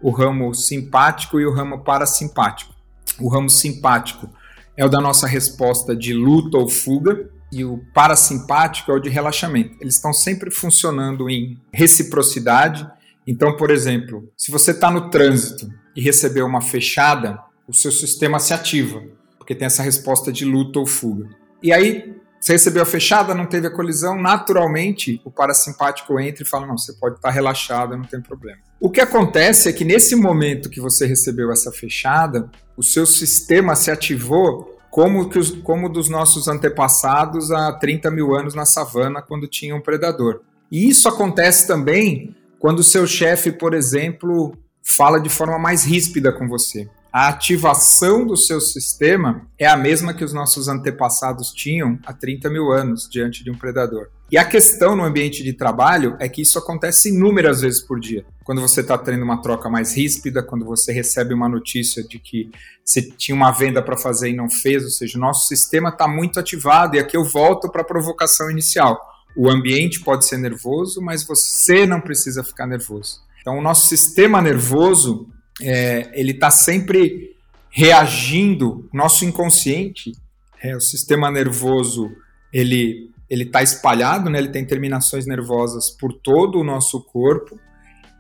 o 0.02 0.10
ramo 0.10 0.54
simpático 0.54 1.40
e 1.40 1.46
o 1.46 1.54
ramo 1.54 1.84
parasimpático. 1.84 2.74
O 3.20 3.30
ramo 3.30 3.50
simpático 3.50 4.28
é 4.76 4.84
o 4.84 4.90
da 4.90 5.00
nossa 5.00 5.28
resposta 5.28 5.96
de 5.96 6.14
luta 6.14 6.58
ou 6.58 6.68
fuga, 6.68 7.30
e 7.54 7.64
o 7.64 7.84
parasimpático 7.94 8.92
é 8.92 8.96
o 8.96 9.00
de 9.00 9.10
relaxamento. 9.10 9.78
Eles 9.80 9.96
estão 9.96 10.12
sempre 10.12 10.50
funcionando 10.50 11.30
em 11.30 11.58
reciprocidade. 11.72 12.88
Então, 13.28 13.56
por 13.56 13.70
exemplo, 13.70 14.28
se 14.36 14.52
você 14.52 14.72
está 14.72 14.90
no 14.90 15.10
trânsito 15.10 15.70
e 15.96 16.02
recebeu 16.02 16.46
uma 16.46 16.62
fechada, 16.62 17.40
o 17.68 17.74
seu 17.74 17.92
sistema 17.92 18.40
se 18.40 18.54
ativa, 18.54 19.04
porque 19.38 19.54
tem 19.54 19.66
essa 19.66 19.84
resposta 19.84 20.32
de 20.32 20.46
luta 20.46 20.80
ou 20.80 20.86
fuga. 20.86 21.30
E 21.62 21.72
aí, 21.72 22.16
você 22.44 22.54
recebeu 22.54 22.84
a 22.84 22.86
fechada, 22.86 23.34
não 23.34 23.46
teve 23.46 23.68
a 23.68 23.72
colisão, 23.72 24.22
naturalmente 24.22 25.22
o 25.24 25.32
parasimpático 25.32 26.20
entra 26.20 26.44
e 26.44 26.46
fala: 26.46 26.68
não, 26.68 26.78
você 26.78 26.92
pode 26.92 27.16
estar 27.16 27.30
tá 27.30 27.34
relaxado, 27.34 27.96
não 27.96 28.04
tem 28.04 28.20
problema. 28.20 28.60
O 28.82 28.90
que 28.90 29.00
acontece 29.00 29.70
é 29.70 29.74
que 29.74 29.86
nesse 29.86 30.14
momento 30.14 30.70
que 30.70 30.82
você 30.82 31.06
recebeu 31.06 31.54
essa 31.54 31.72
fechada, 31.72 32.52
o 32.76 32.84
seu 32.84 33.06
sistema 33.06 33.78
se 33.78 33.90
ativou 33.90 34.73
como, 34.94 35.28
que 35.28 35.40
os, 35.40 35.50
como 35.50 35.90
dos 35.90 36.08
nossos 36.08 36.48
antepassados 36.48 37.50
há 37.50 37.72
30 37.72 38.12
mil 38.12 38.36
anos 38.36 38.54
na 38.54 38.64
savana, 38.64 39.24
quando 39.24 39.48
tinha 39.48 39.76
um 39.76 39.82
predador. 39.82 40.42
E 40.72 40.88
isso 40.88 41.10
acontece 41.10 41.66
também 41.66 42.36
quando 42.60 42.78
o 42.78 42.84
seu 42.84 43.08
chefe, 43.08 43.52
por 43.52 43.74
exemplo, 43.74 44.56
fala 44.84 45.20
de 45.20 45.30
forma 45.30 45.58
mais 45.58 45.84
ríspida 45.84 46.32
com 46.32 46.48
você 46.48 46.88
a 47.14 47.28
ativação 47.28 48.26
do 48.26 48.36
seu 48.36 48.60
sistema 48.60 49.46
é 49.60 49.68
a 49.68 49.78
mesma 49.78 50.16
que 50.16 50.24
os 50.24 50.34
nossos 50.34 50.68
antepassados 50.68 51.52
tinham 51.52 52.00
há 52.08 52.12
30 52.12 52.50
mil 52.50 52.72
anos 52.72 53.08
diante 53.08 53.44
de 53.44 53.52
um 53.52 53.56
predador. 53.56 54.10
E 54.34 54.38
a 54.40 54.44
questão 54.44 54.96
no 54.96 55.04
ambiente 55.04 55.44
de 55.44 55.54
trabalho 55.54 56.18
é 56.20 56.28
que 56.28 56.42
isso 56.42 56.58
acontece 56.58 57.10
inúmeras 57.10 57.62
vezes 57.62 57.80
por 57.80 58.00
dia. 58.00 58.26
Quando 58.44 58.62
você 58.62 58.82
está 58.82 58.98
tendo 58.98 59.22
uma 59.22 59.40
troca 59.40 59.70
mais 59.70 59.96
ríspida, 59.96 60.42
quando 60.42 60.66
você 60.66 60.92
recebe 60.92 61.36
uma 61.36 61.48
notícia 61.48 62.04
de 62.04 62.18
que 62.18 62.50
você 62.84 63.04
tinha 63.04 63.36
uma 63.36 63.52
venda 63.52 63.80
para 63.80 63.96
fazer 63.96 64.32
e 64.32 64.36
não 64.36 64.50
fez, 64.50 64.86
ou 64.86 64.90
seja, 64.90 65.20
o 65.20 65.22
nosso 65.22 65.48
sistema 65.48 65.90
está 65.90 66.08
muito 66.08 66.40
ativado. 66.40 66.96
E 66.96 67.00
aqui 67.00 67.16
eu 67.16 67.24
volto 67.24 67.70
para 67.70 67.84
a 67.84 67.86
provocação 67.86 68.50
inicial. 68.50 69.00
O 69.38 69.48
ambiente 69.48 70.00
pode 70.00 70.26
ser 70.26 70.40
nervoso, 70.40 71.00
mas 71.00 71.24
você 71.24 71.86
não 71.86 72.02
precisa 72.02 72.44
ficar 72.44 72.66
nervoso. 72.66 73.22
Então, 73.40 73.60
o 73.60 73.62
nosso 73.62 73.86
sistema 73.86 74.42
nervoso 74.42 75.28
é, 75.62 76.10
ele 76.20 76.32
está 76.32 76.50
sempre 76.50 77.36
reagindo. 77.70 78.90
Nosso 78.92 79.26
inconsciente, 79.26 80.12
é, 80.60 80.76
o 80.76 80.82
sistema 80.82 81.30
nervoso, 81.30 82.10
ele 82.52 83.14
ele 83.34 83.46
está 83.46 83.64
espalhado, 83.64 84.30
né? 84.30 84.38
Ele 84.38 84.50
tem 84.50 84.64
terminações 84.64 85.26
nervosas 85.26 85.90
por 85.90 86.14
todo 86.14 86.60
o 86.60 86.64
nosso 86.64 87.04
corpo 87.04 87.60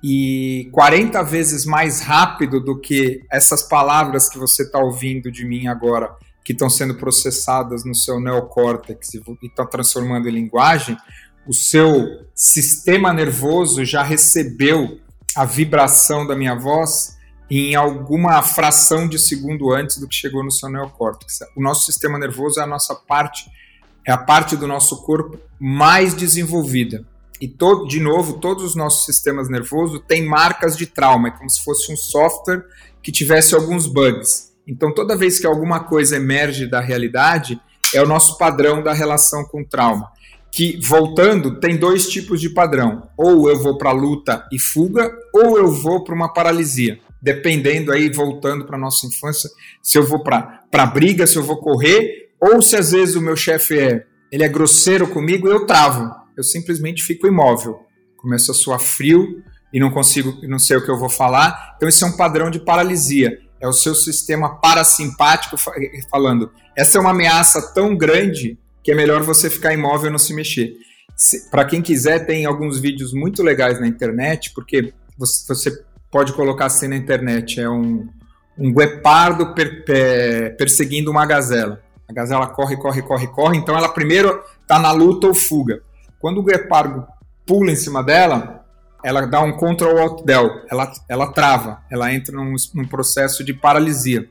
e 0.03 0.67
40 0.71 1.21
vezes 1.23 1.65
mais 1.65 2.01
rápido 2.01 2.59
do 2.59 2.81
que 2.81 3.21
essas 3.31 3.61
palavras 3.61 4.27
que 4.27 4.39
você 4.39 4.63
está 4.63 4.79
ouvindo 4.79 5.31
de 5.31 5.45
mim 5.45 5.67
agora, 5.67 6.09
que 6.43 6.51
estão 6.51 6.67
sendo 6.67 6.95
processadas 6.95 7.85
no 7.85 7.93
seu 7.93 8.19
neocórtex 8.19 9.13
e 9.13 9.21
estão 9.43 9.67
transformando 9.67 10.27
em 10.27 10.31
linguagem, 10.31 10.97
o 11.47 11.53
seu 11.53 12.25
sistema 12.33 13.13
nervoso 13.13 13.85
já 13.85 14.01
recebeu 14.01 14.99
a 15.35 15.45
vibração 15.45 16.25
da 16.25 16.35
minha 16.35 16.55
voz 16.55 17.15
em 17.51 17.75
alguma 17.75 18.41
fração 18.41 19.07
de 19.07 19.19
segundo 19.19 19.71
antes 19.71 19.99
do 19.99 20.07
que 20.07 20.15
chegou 20.15 20.43
no 20.43 20.51
seu 20.51 20.69
neocórtex. 20.69 21.41
O 21.55 21.61
nosso 21.61 21.85
sistema 21.85 22.17
nervoso 22.17 22.59
é 22.59 22.63
a 22.63 22.67
nossa 22.67 22.95
parte, 22.95 23.45
é 24.05 24.11
a 24.11 24.17
parte 24.17 24.55
do 24.55 24.67
nosso 24.67 25.03
corpo 25.03 25.39
mais 25.59 26.13
desenvolvida. 26.13 27.05
E, 27.39 27.47
todo, 27.47 27.87
de 27.87 27.99
novo, 27.99 28.39
todos 28.39 28.63
os 28.63 28.75
nossos 28.75 29.05
sistemas 29.05 29.49
nervosos 29.49 30.01
têm 30.07 30.25
marcas 30.25 30.77
de 30.77 30.85
trauma, 30.85 31.29
é 31.29 31.31
como 31.31 31.49
se 31.49 31.63
fosse 31.63 31.91
um 31.91 31.97
software 31.97 32.63
que 33.01 33.11
tivesse 33.11 33.53
alguns 33.55 33.85
bugs. 33.87 34.53
Então, 34.67 34.93
toda 34.93 35.17
vez 35.17 35.39
que 35.39 35.45
alguma 35.45 35.81
coisa 35.81 36.15
emerge 36.15 36.67
da 36.67 36.79
realidade, 36.79 37.59
é 37.93 38.01
o 38.01 38.07
nosso 38.07 38.37
padrão 38.37 38.81
da 38.81 38.93
relação 38.93 39.43
com 39.45 39.61
o 39.61 39.65
trauma. 39.65 40.09
Que, 40.51 40.79
voltando, 40.81 41.59
tem 41.59 41.75
dois 41.75 42.07
tipos 42.07 42.39
de 42.39 42.49
padrão. 42.49 43.09
Ou 43.17 43.49
eu 43.49 43.61
vou 43.61 43.77
para 43.77 43.91
luta 43.91 44.47
e 44.51 44.59
fuga, 44.59 45.11
ou 45.33 45.57
eu 45.57 45.69
vou 45.69 46.03
para 46.03 46.15
uma 46.15 46.31
paralisia 46.31 46.99
dependendo 47.23 47.93
aí, 47.93 48.09
voltando 48.09 48.65
para 48.65 48.77
nossa 48.77 49.07
infância, 49.07 49.49
se 49.81 49.97
eu 49.97 50.05
vou 50.05 50.21
para 50.21 50.85
briga, 50.93 51.25
se 51.25 51.37
eu 51.37 51.43
vou 51.43 51.55
correr, 51.55 52.22
ou 52.43 52.61
se 52.61 52.75
às 52.75 52.91
vezes 52.91 53.15
o 53.15 53.21
meu 53.21 53.35
chefe 53.35 53.79
é, 53.79 54.05
ele 54.31 54.43
é 54.43 54.49
grosseiro 54.49 55.07
comigo, 55.07 55.47
eu 55.47 55.65
travo. 55.65 56.11
Eu 56.35 56.43
simplesmente 56.43 57.01
fico 57.01 57.27
imóvel. 57.27 57.79
Começo 58.17 58.51
a 58.51 58.53
suar 58.53 58.79
frio 58.79 59.41
e 59.71 59.79
não 59.79 59.89
consigo, 59.89 60.35
não 60.47 60.59
sei 60.59 60.77
o 60.77 60.83
que 60.83 60.91
eu 60.91 60.99
vou 60.99 61.09
falar. 61.09 61.75
Então 61.77 61.87
isso 61.87 62.03
é 62.03 62.07
um 62.07 62.17
padrão 62.17 62.49
de 62.49 62.59
paralisia. 62.59 63.39
É 63.61 63.67
o 63.67 63.71
seu 63.71 63.95
sistema 63.95 64.59
parasimpático 64.59 65.55
falando, 66.09 66.51
essa 66.75 66.97
é 66.97 67.01
uma 67.01 67.11
ameaça 67.11 67.73
tão 67.73 67.95
grande 67.95 68.57
que 68.83 68.91
é 68.91 68.95
melhor 68.95 69.23
você 69.23 69.49
ficar 69.49 69.73
imóvel 69.73 70.09
e 70.09 70.11
não 70.11 70.19
se 70.19 70.33
mexer. 70.33 70.73
Para 71.49 71.63
quem 71.63 71.81
quiser, 71.81 72.25
tem 72.25 72.45
alguns 72.45 72.77
vídeos 72.79 73.13
muito 73.13 73.41
legais 73.41 73.79
na 73.79 73.87
internet, 73.87 74.51
porque 74.53 74.93
você 75.17 75.71
pode 76.11 76.33
colocar 76.33 76.65
assim 76.65 76.89
na 76.89 76.97
internet, 76.97 77.61
é 77.61 77.69
um, 77.69 78.07
um 78.57 78.73
guepardo 78.73 79.53
per, 79.53 79.85
per, 79.85 80.57
perseguindo 80.57 81.09
uma 81.09 81.25
gazela. 81.25 81.81
A 82.07 82.13
gazela 82.13 82.47
corre, 82.47 82.75
corre, 82.77 83.01
corre, 83.01 83.27
corre, 83.27 83.57
então 83.57 83.77
ela 83.77 83.89
primeiro 83.89 84.43
está 84.61 84.79
na 84.79 84.91
luta 84.91 85.27
ou 85.27 85.33
fuga. 85.33 85.81
Quando 86.19 86.39
o 86.39 86.43
guepardo 86.43 87.05
pula 87.45 87.71
em 87.71 87.75
cima 87.75 88.03
dela, 88.03 88.65
ela 89.03 89.25
dá 89.25 89.41
um 89.41 89.57
control 89.57 89.97
alt 89.97 90.23
del, 90.23 90.49
ela, 90.69 90.91
ela 91.09 91.31
trava, 91.31 91.83
ela 91.91 92.13
entra 92.13 92.35
num, 92.35 92.55
num 92.73 92.87
processo 92.87 93.43
de 93.43 93.53
paralisia. 93.53 94.29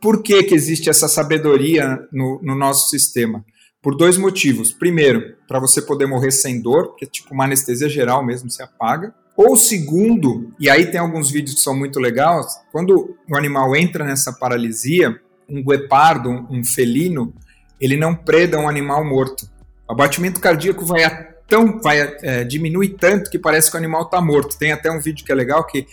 Por 0.00 0.22
que, 0.22 0.42
que 0.44 0.54
existe 0.54 0.88
essa 0.88 1.08
sabedoria 1.08 2.06
no, 2.12 2.40
no 2.42 2.54
nosso 2.54 2.88
sistema? 2.88 3.44
Por 3.80 3.96
dois 3.96 4.16
motivos. 4.16 4.72
Primeiro, 4.72 5.36
para 5.48 5.58
você 5.58 5.82
poder 5.82 6.06
morrer 6.06 6.30
sem 6.30 6.60
dor, 6.62 6.88
porque 6.88 7.04
é 7.04 7.08
tipo 7.08 7.34
uma 7.34 7.44
anestesia 7.44 7.88
geral 7.88 8.24
mesmo, 8.24 8.48
se 8.48 8.62
apaga. 8.62 9.12
Ou 9.36 9.56
segundo, 9.56 10.52
e 10.60 10.68
aí 10.68 10.86
tem 10.86 11.00
alguns 11.00 11.30
vídeos 11.30 11.56
que 11.56 11.62
são 11.62 11.76
muito 11.76 11.98
legais, 11.98 12.46
quando 12.70 13.16
o 13.28 13.36
animal 13.36 13.74
entra 13.74 14.04
nessa 14.04 14.32
paralisia, 14.32 15.18
um 15.52 15.62
guepardo, 15.62 16.30
um, 16.30 16.64
felino, 16.64 17.34
ele 17.80 17.96
não 17.96 18.14
preda 18.14 18.58
um 18.58 18.68
animal 18.68 19.04
morto. 19.04 19.46
O 19.88 19.94
batimento 19.94 20.40
cardíaco 20.40 20.84
vai 20.84 21.02
tão 21.46 21.78
vai 21.80 22.00
é, 22.22 22.44
diminui 22.44 22.88
tanto 22.88 23.30
que 23.30 23.38
parece 23.38 23.70
que 23.70 23.76
o 23.76 23.78
animal 23.78 24.02
está 24.02 24.20
morto. 24.20 24.58
Tem 24.58 24.72
até 24.72 24.90
um 24.90 25.00
vídeo 25.00 25.24
que 25.24 25.30
é 25.30 25.34
legal 25.34 25.66
que 25.66 25.86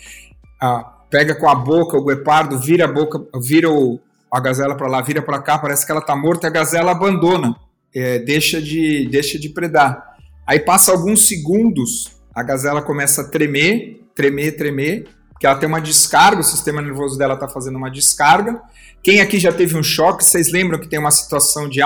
ah, 0.62 1.00
pega 1.10 1.36
com 1.36 1.50
a 1.50 1.56
boca 1.56 1.98
o 1.98 2.06
guepardo, 2.06 2.58
vira 2.60 2.86
a 2.86 2.88
boca, 2.88 3.22
vira 3.42 3.70
o, 3.70 4.00
a 4.32 4.40
gazela 4.40 4.76
para 4.76 4.88
lá, 4.88 5.02
vira 5.02 5.22
para 5.22 5.42
cá, 5.42 5.58
parece 5.58 5.86
que 5.86 5.92
ela 5.92 6.02
está 6.02 6.16
morta, 6.16 6.48
a 6.48 6.52
gazela 6.52 6.92
abandona, 6.92 7.56
é, 7.94 8.20
deixa 8.20 8.62
de 8.62 9.08
deixa 9.10 9.38
de 9.38 9.50
predar. 9.50 10.16
Aí 10.48 10.60
passa 10.60 10.92
alguns 10.92 11.28
segundos, 11.28 12.12
a 12.34 12.42
gazela 12.44 12.82
começa 12.82 13.22
a 13.22 13.28
tremer, 13.28 14.02
tremer, 14.16 14.56
tremer, 14.56 15.08
porque 15.40 15.48
ela 15.48 15.56
tem 15.56 15.70
uma 15.70 15.80
descarga, 15.80 16.42
o 16.42 16.44
sistema 16.44 16.82
nervoso 16.82 17.18
dela 17.18 17.36
está 17.36 17.48
fazendo 17.48 17.78
uma 17.78 17.90
descarga. 17.90 18.60
Quem 19.02 19.22
aqui 19.22 19.40
já 19.40 19.54
teve 19.54 19.78
um 19.78 19.82
choque, 19.82 20.26
vocês 20.26 20.52
lembram 20.52 20.78
que 20.78 20.90
tem 20.90 21.00
uma 21.00 21.12
situação 21.12 21.70
de 21.70 21.80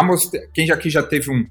quem 0.52 0.72
aqui 0.72 0.90
já 0.90 1.04
teve 1.04 1.30
um, 1.30 1.46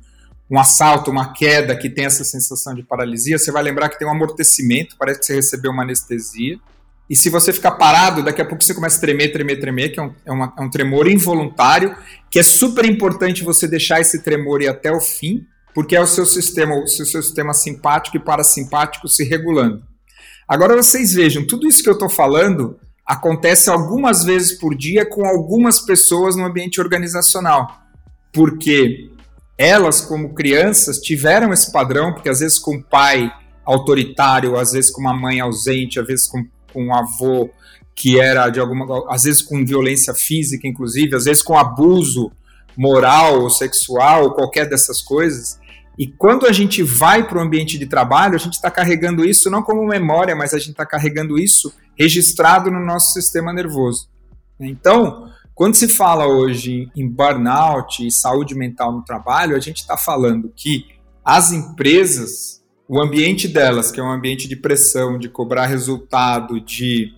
um 0.51 0.59
assalto, 0.59 1.13
uma 1.13 1.33
queda 1.33 1.77
que 1.77 1.89
tem 1.89 2.05
essa 2.05 2.25
sensação 2.25 2.75
de 2.75 2.83
paralisia, 2.83 3.39
você 3.39 3.53
vai 3.53 3.63
lembrar 3.63 3.89
que 3.89 4.01
tem 4.01 4.09
um 4.09 4.11
amortecimento, 4.11 4.97
parece 4.99 5.21
que 5.21 5.27
você 5.27 5.37
recebeu 5.37 5.71
uma 5.71 5.85
anestesia. 5.85 6.59
E 7.09 7.15
se 7.15 7.31
você 7.31 7.53
ficar 7.53 7.71
parado, 7.73 8.25
daqui 8.25 8.43
a 8.43 8.45
pouco 8.45 8.65
você 8.65 8.75
começa 8.75 8.99
a 8.99 9.01
tremer, 9.01 9.31
tremer, 9.31 9.61
tremer, 9.61 9.91
que 9.91 10.01
é 10.01 10.03
um, 10.03 10.13
é, 10.27 10.33
uma, 10.33 10.53
é 10.59 10.61
um 10.61 10.71
tremor 10.71 11.07
involuntário, 11.07 11.97
que 12.29 12.41
é 12.41 12.43
super 12.43 12.85
importante 12.85 13.45
você 13.45 13.69
deixar 13.69 14.01
esse 14.01 14.25
tremor 14.25 14.61
ir 14.61 14.67
até 14.67 14.91
o 14.91 15.01
fim, 15.01 15.47
porque 15.73 15.95
é 15.95 16.01
o 16.01 16.07
seu 16.09 16.27
sistema, 16.27 16.75
o 16.75 16.89
seu, 16.89 17.07
seu 17.07 17.23
sistema 17.23 17.55
simpático 17.55 18.17
e 18.17 18.21
parasimpático 18.21 19.07
se 19.07 19.23
regulando. 19.23 19.92
Agora 20.53 20.77
vocês 20.77 21.15
vejam, 21.15 21.47
tudo 21.47 21.67
isso 21.67 21.83
que 21.83 21.89
eu 21.89 21.95
estou 21.95 22.11
falando 22.11 22.79
acontece 23.07 23.71
algumas 23.71 24.23
vezes 24.23 24.53
por 24.53 24.77
dia 24.77 25.07
com 25.07 25.25
algumas 25.25 25.81
pessoas 25.81 26.37
no 26.37 26.45
ambiente 26.45 26.79
organizacional. 26.79 27.81
Porque 28.31 29.11
elas, 29.57 30.03
como 30.03 30.35
crianças, 30.35 30.99
tiveram 30.99 31.55
esse 31.55 31.73
padrão, 31.73 32.13
porque 32.13 32.29
às 32.29 32.41
vezes 32.41 32.59
com 32.59 32.75
um 32.75 32.83
pai 32.83 33.33
autoritário, 33.65 34.59
às 34.59 34.73
vezes 34.73 34.91
com 34.91 35.01
uma 35.01 35.15
mãe 35.15 35.41
ausente, 35.41 35.99
às 35.99 36.07
vezes 36.07 36.27
com, 36.27 36.45
com 36.71 36.85
um 36.85 36.95
avô 36.95 37.49
que 37.95 38.21
era 38.21 38.51
de 38.51 38.61
alguma. 38.61 39.07
às 39.09 39.23
vezes 39.23 39.41
com 39.41 39.65
violência 39.65 40.13
física, 40.13 40.69
inclusive, 40.69 41.17
às 41.17 41.25
vezes 41.25 41.43
com 41.43 41.57
abuso 41.57 42.31
moral 42.77 43.41
ou 43.41 43.49
sexual, 43.49 44.25
ou 44.25 44.33
qualquer 44.33 44.69
dessas 44.69 45.01
coisas. 45.01 45.59
E 45.99 46.07
quando 46.07 46.47
a 46.47 46.53
gente 46.53 46.83
vai 46.83 47.27
para 47.27 47.39
o 47.39 47.41
ambiente 47.41 47.79
de 47.79 47.87
trabalho, 47.87 48.35
a 48.35 48.39
gente 48.39 48.55
está 48.55 48.71
carregando 48.71 49.25
isso 49.25 49.51
não 49.51 49.63
como 49.63 49.87
memória, 49.87 50.35
mas 50.35 50.55
a 50.55 50.59
gente 50.59 50.71
está 50.71 50.87
carregando 50.87 51.39
isso 51.39 51.73
registrado 51.99 52.71
no 52.71 52.81
nosso 52.81 53.13
sistema 53.13 53.53
nervoso. 53.53 54.09
Então, 54.59 55.29
quando 55.55 55.75
se 55.75 55.89
fala 55.89 56.27
hoje 56.27 56.91
em 56.97 57.07
burnout 57.07 58.07
e 58.07 58.11
saúde 58.11 58.55
mental 58.55 58.93
no 58.93 59.05
trabalho, 59.05 59.55
a 59.55 59.61
gente 59.61 59.79
está 59.79 59.97
falando 59.97 60.53
que 60.57 60.87
as 61.25 61.53
empresas, 61.53 62.63
o 62.89 63.01
ambiente 63.01 63.47
delas, 63.47 63.91
que 63.91 64.01
é 64.01 64.03
um 64.03 64.11
ambiente 64.11 64.49
de 64.49 64.57
pressão, 64.57 65.19
de 65.19 65.29
cobrar 65.29 65.67
resultado, 65.67 66.61
de 66.61 67.13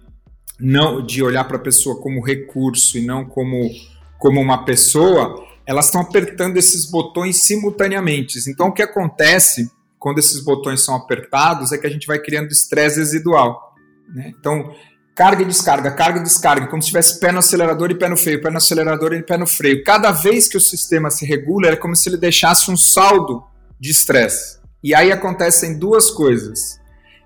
não 0.59 1.05
de 1.05 1.23
olhar 1.23 1.45
para 1.45 1.57
a 1.57 1.61
pessoa 1.61 2.01
como 2.01 2.25
recurso 2.25 2.99
e 2.99 3.05
não 3.05 3.25
como, 3.25 3.71
como 4.19 4.41
uma 4.41 4.65
pessoa, 4.65 5.45
elas 5.67 5.87
estão 5.87 6.01
apertando 6.01 6.57
esses 6.57 6.85
botões 6.91 7.45
simultaneamente. 7.45 8.39
Então, 8.49 8.69
o 8.69 8.73
que 8.73 8.83
acontece 8.83 9.71
quando 9.99 10.19
esses 10.19 10.41
botões 10.41 10.85
são 10.85 10.95
apertados 10.95 11.73
é 11.73 11.79
que 11.79 11.87
a 11.87 11.91
gente 11.91 12.07
vai 12.07 12.19
criando 12.19 12.53
estresse 12.53 12.99
residual. 12.99 13.75
Né? 14.15 14.35
Então, 14.39 14.75
carga 15.15 15.43
e 15.43 15.47
descarga, 15.47 15.91
carga 15.91 16.21
e 16.21 16.23
descarga, 16.23 16.67
como 16.67 16.83
se 16.83 16.89
tivesse 16.89 17.19
pé 17.19 17.33
no 17.33 17.39
acelerador 17.39 17.91
e 17.91 17.95
pé 17.95 18.09
no 18.09 18.17
freio, 18.17 18.43
pé 18.43 18.51
no 18.51 18.59
acelerador 18.59 19.15
e 19.15 19.23
pé 19.23 19.39
no 19.39 19.47
freio. 19.47 19.83
Cada 19.85 20.11
vez 20.11 20.49
que 20.49 20.57
o 20.57 20.61
sistema 20.61 21.11
se 21.11 21.25
regula, 21.25 21.69
é 21.69 21.77
como 21.77 21.97
se 21.97 22.09
ele 22.09 22.17
deixasse 22.17 22.71
um 22.71 22.77
saldo 22.77 23.43
de 23.81 23.91
estresse. 23.91 24.59
E 24.83 24.95
aí 24.95 25.11
acontecem 25.11 25.79
duas 25.79 26.11
coisas. 26.11 26.79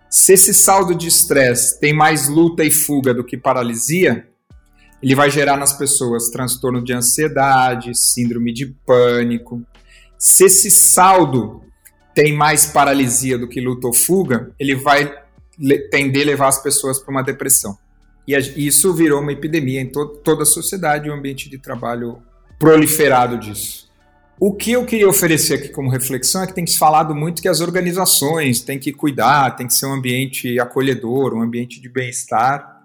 Se 0.08 0.34
esse 0.34 0.54
saldo 0.54 0.94
de 0.94 1.08
estresse 1.08 1.80
tem 1.80 1.92
mais 1.92 2.28
luta 2.28 2.64
e 2.64 2.70
fuga 2.70 3.12
do 3.12 3.24
que 3.24 3.36
paralisia, 3.36 4.28
ele 5.02 5.14
vai 5.14 5.30
gerar 5.30 5.56
nas 5.56 5.72
pessoas 5.72 6.28
transtorno 6.28 6.82
de 6.82 6.92
ansiedade, 6.92 7.96
síndrome 7.96 8.52
de 8.52 8.66
pânico. 8.66 9.62
Se 10.18 10.44
esse 10.44 10.70
saldo 10.70 11.62
tem 12.14 12.32
mais 12.32 12.66
paralisia 12.66 13.38
do 13.38 13.48
que 13.48 13.60
luta 13.60 13.86
ou 13.86 13.94
fuga, 13.94 14.50
ele 14.58 14.74
vai 14.74 15.12
tender 15.90 16.22
a 16.22 16.26
levar 16.26 16.48
as 16.48 16.62
pessoas 16.62 16.98
para 16.98 17.10
uma 17.10 17.22
depressão. 17.22 17.78
E 18.26 18.34
isso 18.66 18.92
virou 18.92 19.20
uma 19.20 19.32
epidemia 19.32 19.80
em 19.80 19.86
to 19.86 20.06
toda 20.24 20.42
a 20.42 20.46
sociedade, 20.46 21.08
um 21.08 21.14
ambiente 21.14 21.48
de 21.48 21.58
trabalho 21.58 22.18
proliferado 22.58 23.38
disso. 23.38 23.88
O 24.40 24.54
que 24.54 24.72
eu 24.72 24.84
queria 24.84 25.08
oferecer 25.08 25.54
aqui 25.54 25.68
como 25.68 25.90
reflexão 25.90 26.42
é 26.42 26.46
que 26.46 26.54
tem 26.54 26.66
se 26.66 26.78
falado 26.78 27.14
muito 27.14 27.42
que 27.42 27.48
as 27.48 27.60
organizações 27.60 28.60
têm 28.60 28.78
que 28.78 28.92
cuidar, 28.92 29.56
tem 29.56 29.66
que 29.66 29.74
ser 29.74 29.86
um 29.86 29.94
ambiente 29.94 30.60
acolhedor, 30.60 31.34
um 31.34 31.42
ambiente 31.42 31.80
de 31.80 31.88
bem-estar. 31.88 32.77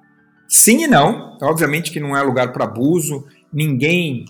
Sim 0.55 0.83
e 0.83 0.87
não. 0.87 1.35
Obviamente 1.41 1.89
que 1.89 1.99
não 1.99 2.15
é 2.15 2.21
lugar 2.21 2.53
para 2.53 2.65
abuso, 2.65 3.25
ninguém 3.51 4.25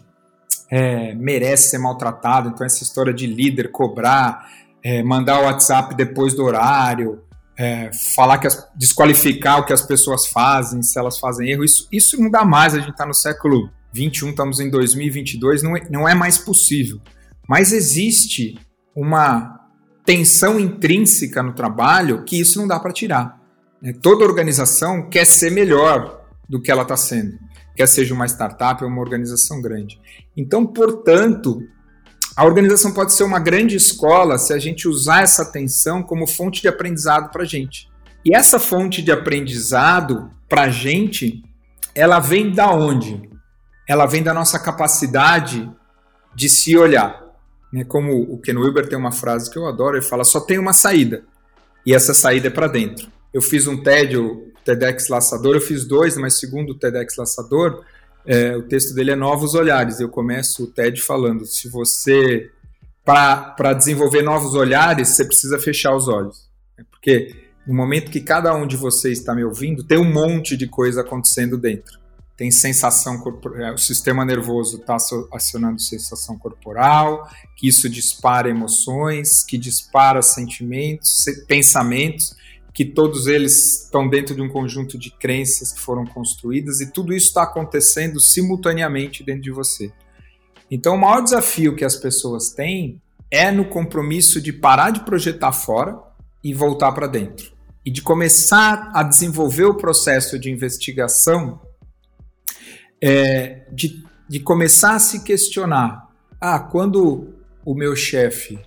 é, 0.71 1.13
merece 1.15 1.71
ser 1.71 1.79
maltratado. 1.79 2.47
Então, 2.47 2.65
essa 2.65 2.81
história 2.81 3.13
de 3.13 3.27
líder 3.27 3.71
cobrar, 3.71 4.47
é, 4.81 5.03
mandar 5.03 5.41
o 5.41 5.43
WhatsApp 5.43 5.93
depois 5.93 6.33
do 6.33 6.45
horário, 6.45 7.21
é, 7.59 7.91
falar 8.15 8.37
que 8.37 8.47
as, 8.47 8.65
desqualificar 8.73 9.59
o 9.59 9.65
que 9.65 9.73
as 9.73 9.81
pessoas 9.81 10.25
fazem, 10.27 10.81
se 10.81 10.97
elas 10.97 11.19
fazem 11.19 11.49
erro, 11.49 11.65
isso, 11.65 11.89
isso 11.91 12.17
não 12.17 12.31
dá 12.31 12.45
mais. 12.45 12.73
A 12.73 12.79
gente 12.79 12.91
está 12.91 13.05
no 13.05 13.13
século 13.13 13.69
21, 13.91 14.29
estamos 14.29 14.61
em 14.61 14.69
2022, 14.69 15.61
não 15.61 15.75
é, 15.75 15.81
não 15.89 16.07
é 16.07 16.15
mais 16.15 16.37
possível. 16.37 17.01
Mas 17.49 17.73
existe 17.73 18.57
uma 18.95 19.59
tensão 20.05 20.57
intrínseca 20.57 21.43
no 21.43 21.51
trabalho 21.51 22.23
que 22.23 22.39
isso 22.39 22.59
não 22.59 22.65
dá 22.65 22.79
para 22.79 22.93
tirar. 22.93 23.42
Né? 23.83 23.93
Toda 24.01 24.23
organização 24.23 25.09
quer 25.09 25.25
ser 25.25 25.51
melhor 25.51 26.21
do 26.47 26.61
que 26.61 26.71
ela 26.71 26.83
está 26.83 26.95
sendo, 26.95 27.37
quer 27.75 27.87
seja 27.87 28.13
uma 28.13 28.25
startup 28.25 28.81
ou 28.81 28.89
uma 28.89 29.01
organização 29.01 29.61
grande. 29.61 29.99
Então, 30.37 30.65
portanto, 30.65 31.61
a 32.35 32.45
organização 32.45 32.93
pode 32.93 33.11
ser 33.13 33.25
uma 33.25 33.39
grande 33.39 33.75
escola 33.75 34.39
se 34.39 34.53
a 34.53 34.57
gente 34.59 34.87
usar 34.87 35.21
essa 35.21 35.43
atenção 35.43 36.01
como 36.01 36.25
fonte 36.25 36.61
de 36.61 36.69
aprendizado 36.69 37.29
para 37.29 37.43
a 37.43 37.45
gente. 37.45 37.91
E 38.25 38.33
essa 38.33 38.57
fonte 38.57 39.01
de 39.01 39.11
aprendizado 39.11 40.31
para 40.47 40.63
a 40.63 40.69
gente, 40.69 41.43
ela 41.93 42.19
vem 42.19 42.53
da 42.53 42.71
onde? 42.71 43.29
Ela 43.87 44.05
vem 44.05 44.23
da 44.23 44.33
nossa 44.33 44.57
capacidade 44.57 45.69
de 46.33 46.47
se 46.47 46.77
olhar. 46.77 47.21
Né? 47.71 47.83
Como 47.83 48.13
o 48.13 48.39
Ken 48.39 48.55
Wilber 48.55 48.87
tem 48.87 48.97
uma 48.97 49.11
frase 49.11 49.51
que 49.51 49.57
eu 49.57 49.67
adoro, 49.67 49.97
ele 49.97 50.05
fala: 50.05 50.23
só 50.23 50.39
tem 50.39 50.57
uma 50.57 50.71
saída, 50.71 51.25
e 51.85 51.93
essa 51.93 52.13
saída 52.13 52.47
é 52.47 52.51
para 52.51 52.67
dentro 52.67 53.12
eu 53.33 53.41
fiz 53.41 53.65
um 53.67 53.81
TED, 53.81 54.17
o 54.17 54.51
TEDx 54.63 55.09
Laçador, 55.09 55.55
eu 55.55 55.61
fiz 55.61 55.85
dois, 55.85 56.15
mas 56.17 56.39
segundo 56.39 56.71
o 56.71 56.75
TEDx 56.77 57.15
Laçador, 57.17 57.83
é, 58.25 58.55
o 58.55 58.63
texto 58.63 58.93
dele 58.93 59.11
é 59.11 59.15
Novos 59.15 59.53
Olhares. 59.55 59.99
Eu 59.99 60.07
começo 60.07 60.63
o 60.63 60.67
TED 60.67 61.01
falando: 61.01 61.45
se 61.45 61.67
você, 61.67 62.49
para 63.03 63.73
desenvolver 63.73 64.21
novos 64.21 64.53
olhares, 64.53 65.09
você 65.09 65.25
precisa 65.25 65.59
fechar 65.59 65.95
os 65.95 66.07
olhos. 66.07 66.49
Porque 66.89 67.35
no 67.67 67.73
momento 67.73 68.11
que 68.11 68.21
cada 68.21 68.55
um 68.55 68.65
de 68.65 68.77
vocês 68.77 69.19
está 69.19 69.35
me 69.35 69.43
ouvindo, 69.43 69.83
tem 69.83 69.97
um 69.97 70.11
monte 70.11 70.55
de 70.55 70.67
coisa 70.67 71.01
acontecendo 71.01 71.57
dentro. 71.57 71.99
Tem 72.35 72.49
sensação 72.49 73.19
corporal, 73.19 73.61
é, 73.61 73.73
o 73.73 73.77
sistema 73.77 74.25
nervoso 74.25 74.77
está 74.77 74.97
acionando 75.31 75.79
sensação 75.79 76.37
corporal, 76.37 77.29
que 77.55 77.67
isso 77.67 77.87
dispara 77.87 78.49
emoções, 78.49 79.43
que 79.43 79.57
dispara 79.57 80.21
sentimentos, 80.21 81.25
pensamentos 81.47 82.35
que 82.73 82.83
todos 82.83 83.27
eles 83.27 83.83
estão 83.83 84.09
dentro 84.09 84.33
de 84.33 84.41
um 84.41 84.49
conjunto 84.49 84.97
de 84.97 85.11
crenças 85.11 85.71
que 85.71 85.79
foram 85.79 86.05
construídas 86.05 86.81
e 86.81 86.91
tudo 86.91 87.13
isso 87.13 87.27
está 87.27 87.43
acontecendo 87.43 88.19
simultaneamente 88.19 89.23
dentro 89.23 89.43
de 89.43 89.51
você. 89.51 89.91
Então, 90.71 90.95
o 90.95 90.99
maior 90.99 91.21
desafio 91.21 91.75
que 91.75 91.85
as 91.85 91.95
pessoas 91.95 92.49
têm 92.49 92.99
é 93.29 93.51
no 93.51 93.65
compromisso 93.65 94.41
de 94.41 94.51
parar 94.51 94.89
de 94.89 95.01
projetar 95.01 95.51
fora 95.51 95.99
e 96.43 96.53
voltar 96.53 96.91
para 96.91 97.07
dentro. 97.07 97.53
E 97.85 97.91
de 97.91 98.01
começar 98.01 98.91
a 98.93 99.03
desenvolver 99.03 99.65
o 99.65 99.75
processo 99.75 100.39
de 100.39 100.49
investigação, 100.49 101.61
é, 103.01 103.67
de, 103.71 104.03
de 104.27 104.39
começar 104.39 104.95
a 104.95 104.99
se 104.99 105.23
questionar: 105.23 106.07
ah, 106.39 106.59
quando 106.59 107.33
o 107.65 107.75
meu 107.75 107.95
chefe 107.95 108.59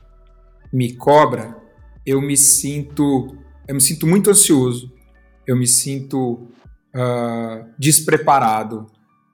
me 0.73 0.93
cobra, 0.95 1.57
eu 2.05 2.21
me 2.21 2.37
sinto, 2.37 3.37
eu 3.69 3.75
me 3.75 3.81
sinto 3.81 4.07
muito 4.07 4.31
ansioso, 4.31 4.93
eu 5.47 5.57
me 5.57 5.67
sinto 5.67 6.49
uh, 6.95 7.69
despreparado, 7.79 8.87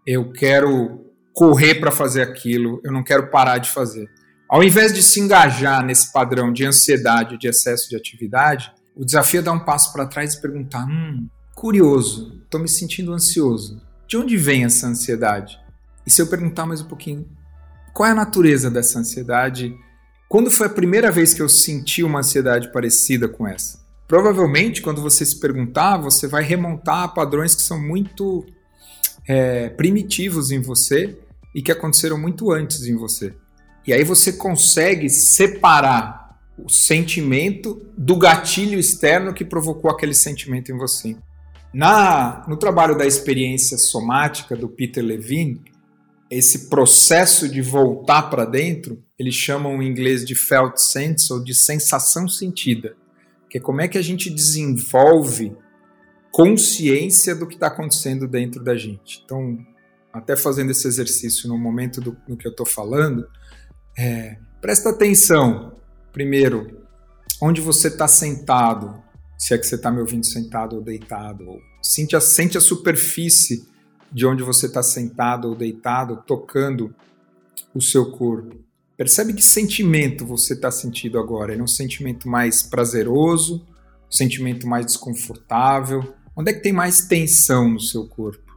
eu 0.06 0.32
quero 0.32 1.06
correr 1.32 1.76
para 1.76 1.90
fazer 1.90 2.22
aquilo, 2.22 2.80
eu 2.84 2.92
não 2.92 3.02
quero 3.02 3.30
parar 3.30 3.58
de 3.58 3.70
fazer. 3.70 4.08
Ao 4.48 4.62
invés 4.62 4.92
de 4.92 5.02
se 5.02 5.18
engajar 5.18 5.84
nesse 5.84 6.12
padrão 6.12 6.52
de 6.52 6.64
ansiedade, 6.64 7.38
de 7.38 7.48
excesso 7.48 7.88
de 7.88 7.96
atividade, 7.96 8.72
o 8.94 9.04
desafio 9.04 9.40
é 9.40 9.42
dar 9.42 9.52
um 9.52 9.64
passo 9.64 9.92
para 9.92 10.06
trás 10.06 10.34
e 10.34 10.40
perguntar: 10.40 10.84
hum, 10.84 11.26
curioso, 11.54 12.42
estou 12.44 12.60
me 12.60 12.68
sentindo 12.68 13.12
ansioso. 13.12 13.80
De 14.06 14.16
onde 14.16 14.36
vem 14.36 14.64
essa 14.64 14.86
ansiedade? 14.86 15.58
E 16.06 16.10
se 16.10 16.20
eu 16.20 16.26
perguntar 16.26 16.66
mais 16.66 16.82
um 16.82 16.88
pouquinho, 16.88 17.26
qual 17.94 18.06
é 18.06 18.12
a 18.12 18.14
natureza 18.14 18.70
dessa 18.70 18.98
ansiedade? 18.98 19.74
Quando 20.28 20.50
foi 20.50 20.66
a 20.66 20.70
primeira 20.70 21.10
vez 21.10 21.32
que 21.32 21.40
eu 21.40 21.48
senti 21.48 22.02
uma 22.02 22.18
ansiedade 22.18 22.70
parecida 22.72 23.28
com 23.28 23.46
essa? 23.46 23.81
Provavelmente, 24.06 24.82
quando 24.82 25.00
você 25.00 25.24
se 25.24 25.38
perguntar, 25.40 25.96
você 25.96 26.26
vai 26.26 26.42
remontar 26.42 27.04
a 27.04 27.08
padrões 27.08 27.54
que 27.54 27.62
são 27.62 27.80
muito 27.80 28.44
é, 29.26 29.68
primitivos 29.70 30.50
em 30.50 30.60
você 30.60 31.18
e 31.54 31.62
que 31.62 31.72
aconteceram 31.72 32.18
muito 32.18 32.50
antes 32.50 32.86
em 32.86 32.96
você. 32.96 33.34
E 33.86 33.92
aí 33.92 34.04
você 34.04 34.32
consegue 34.32 35.08
separar 35.08 36.38
o 36.56 36.68
sentimento 36.68 37.84
do 37.96 38.16
gatilho 38.16 38.78
externo 38.78 39.32
que 39.32 39.44
provocou 39.44 39.90
aquele 39.90 40.14
sentimento 40.14 40.70
em 40.70 40.76
você. 40.76 41.16
Na, 41.72 42.44
no 42.46 42.56
trabalho 42.56 42.96
da 42.96 43.06
experiência 43.06 43.78
somática 43.78 44.54
do 44.54 44.68
Peter 44.68 45.02
Levine, 45.02 45.60
esse 46.30 46.68
processo 46.68 47.48
de 47.48 47.60
voltar 47.60 48.22
para 48.22 48.44
dentro, 48.44 49.02
eles 49.18 49.34
chamam 49.34 49.82
em 49.82 49.88
inglês 49.88 50.24
de 50.24 50.34
felt 50.34 50.76
sense 50.76 51.32
ou 51.32 51.42
de 51.42 51.54
sensação 51.54 52.28
sentida, 52.28 52.94
que 53.52 53.58
é 53.58 53.60
como 53.60 53.82
é 53.82 53.86
que 53.86 53.98
a 53.98 54.02
gente 54.02 54.30
desenvolve 54.30 55.54
consciência 56.30 57.34
do 57.34 57.46
que 57.46 57.52
está 57.52 57.66
acontecendo 57.66 58.26
dentro 58.26 58.64
da 58.64 58.74
gente. 58.74 59.20
Então, 59.22 59.58
até 60.10 60.34
fazendo 60.34 60.70
esse 60.70 60.88
exercício 60.88 61.50
no 61.50 61.58
momento 61.58 62.00
do, 62.00 62.16
do 62.26 62.34
que 62.34 62.46
eu 62.46 62.50
estou 62.50 62.64
falando, 62.64 63.28
é, 63.98 64.38
presta 64.58 64.88
atenção, 64.88 65.76
primeiro, 66.10 66.82
onde 67.42 67.60
você 67.60 67.88
está 67.88 68.08
sentado, 68.08 69.02
se 69.36 69.52
é 69.52 69.58
que 69.58 69.66
você 69.66 69.74
está 69.74 69.90
me 69.90 70.00
ouvindo 70.00 70.24
sentado 70.24 70.76
ou 70.76 70.82
deitado. 70.82 71.46
Ou 71.46 71.60
sente, 71.82 72.16
a, 72.16 72.22
sente 72.22 72.56
a 72.56 72.60
superfície 72.60 73.68
de 74.10 74.24
onde 74.24 74.42
você 74.42 74.64
está 74.64 74.82
sentado 74.82 75.50
ou 75.50 75.54
deitado, 75.54 76.24
tocando 76.26 76.94
o 77.74 77.82
seu 77.82 78.12
corpo. 78.12 78.64
Percebe 79.02 79.32
que 79.32 79.42
sentimento 79.42 80.24
você 80.24 80.54
está 80.54 80.70
sentindo 80.70 81.18
agora? 81.18 81.52
É 81.52 81.60
um 81.60 81.66
sentimento 81.66 82.28
mais 82.28 82.62
prazeroso, 82.62 83.66
um 84.08 84.12
sentimento 84.12 84.64
mais 84.64 84.86
desconfortável? 84.86 86.14
Onde 86.36 86.52
é 86.52 86.54
que 86.54 86.62
tem 86.62 86.72
mais 86.72 87.04
tensão 87.06 87.68
no 87.68 87.80
seu 87.80 88.06
corpo? 88.06 88.56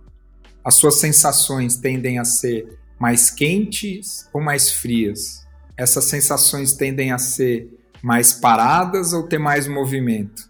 As 0.64 0.76
suas 0.76 1.00
sensações 1.00 1.78
tendem 1.78 2.20
a 2.20 2.24
ser 2.24 2.78
mais 3.00 3.32
quentes 3.32 4.30
ou 4.32 4.40
mais 4.40 4.70
frias? 4.70 5.44
Essas 5.76 6.06
sensações 6.06 6.74
tendem 6.74 7.12
a 7.12 7.18
ser 7.18 7.68
mais 8.04 8.32
paradas 8.32 9.14
ou 9.14 9.24
ter 9.24 9.40
mais 9.40 9.68
movimento? 9.68 10.48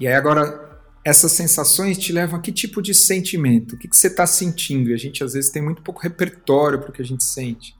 E 0.00 0.08
aí 0.08 0.14
agora, 0.14 0.76
essas 1.04 1.30
sensações 1.30 1.96
te 1.98 2.12
levam 2.12 2.40
a 2.40 2.42
que 2.42 2.50
tipo 2.50 2.82
de 2.82 2.92
sentimento? 2.92 3.76
O 3.76 3.78
que, 3.78 3.86
que 3.86 3.96
você 3.96 4.08
está 4.08 4.26
sentindo? 4.26 4.90
E 4.90 4.92
a 4.92 4.98
gente 4.98 5.22
às 5.22 5.34
vezes 5.34 5.52
tem 5.52 5.62
muito 5.62 5.82
pouco 5.82 6.00
repertório 6.00 6.80
para 6.80 6.90
o 6.90 6.92
que 6.92 7.02
a 7.02 7.06
gente 7.06 7.22
sente. 7.22 7.76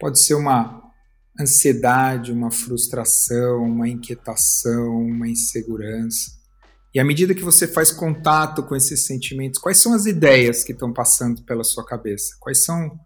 Pode 0.00 0.18
ser 0.18 0.34
uma 0.34 0.83
ansiedade, 1.40 2.32
uma 2.32 2.50
frustração, 2.50 3.64
uma 3.64 3.88
inquietação, 3.88 4.98
uma 4.98 5.28
insegurança. 5.28 6.32
E 6.94 7.00
à 7.00 7.04
medida 7.04 7.34
que 7.34 7.42
você 7.42 7.66
faz 7.66 7.90
contato 7.90 8.62
com 8.62 8.76
esses 8.76 9.04
sentimentos, 9.04 9.58
quais 9.58 9.78
são 9.78 9.92
as 9.92 10.06
ideias 10.06 10.62
que 10.62 10.72
estão 10.72 10.92
passando 10.92 11.42
pela 11.42 11.64
sua 11.64 11.84
cabeça? 11.84 12.36
Quais 12.40 12.64
são 12.64 12.98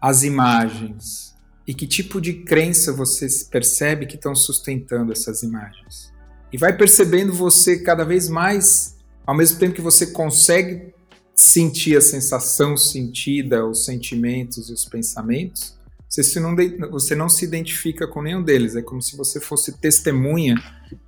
as 0.00 0.24
imagens 0.24 1.32
e 1.66 1.72
que 1.72 1.86
tipo 1.86 2.20
de 2.20 2.32
crença 2.42 2.92
você 2.92 3.26
percebe 3.50 4.06
que 4.06 4.16
estão 4.16 4.34
sustentando 4.34 5.12
essas 5.12 5.44
imagens. 5.44 6.12
E 6.52 6.58
vai 6.58 6.76
percebendo 6.76 7.32
você 7.32 7.78
cada 7.78 8.04
vez 8.04 8.28
mais, 8.28 8.96
ao 9.24 9.36
mesmo 9.36 9.58
tempo 9.60 9.74
que 9.74 9.80
você 9.80 10.08
consegue 10.08 10.92
sentir 11.34 11.96
a 11.96 12.00
sensação 12.00 12.76
sentida, 12.76 13.64
os 13.64 13.84
sentimentos 13.84 14.68
e 14.68 14.72
os 14.72 14.84
pensamentos, 14.84 15.78
você 16.20 16.38
não, 16.38 16.54
você 16.90 17.14
não 17.14 17.28
se 17.28 17.44
identifica 17.44 18.06
com 18.06 18.20
nenhum 18.20 18.42
deles. 18.42 18.76
É 18.76 18.82
como 18.82 19.00
se 19.00 19.16
você 19.16 19.40
fosse 19.40 19.78
testemunha 19.78 20.56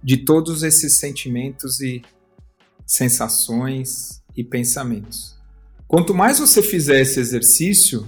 de 0.02 0.18
todos 0.18 0.62
esses 0.62 0.94
sentimentos 0.94 1.80
e 1.80 2.00
sensações 2.86 4.22
e 4.34 4.42
pensamentos. 4.42 5.36
Quanto 5.86 6.14
mais 6.14 6.38
você 6.38 6.62
fizer 6.62 7.02
esse 7.02 7.20
exercício, 7.20 8.06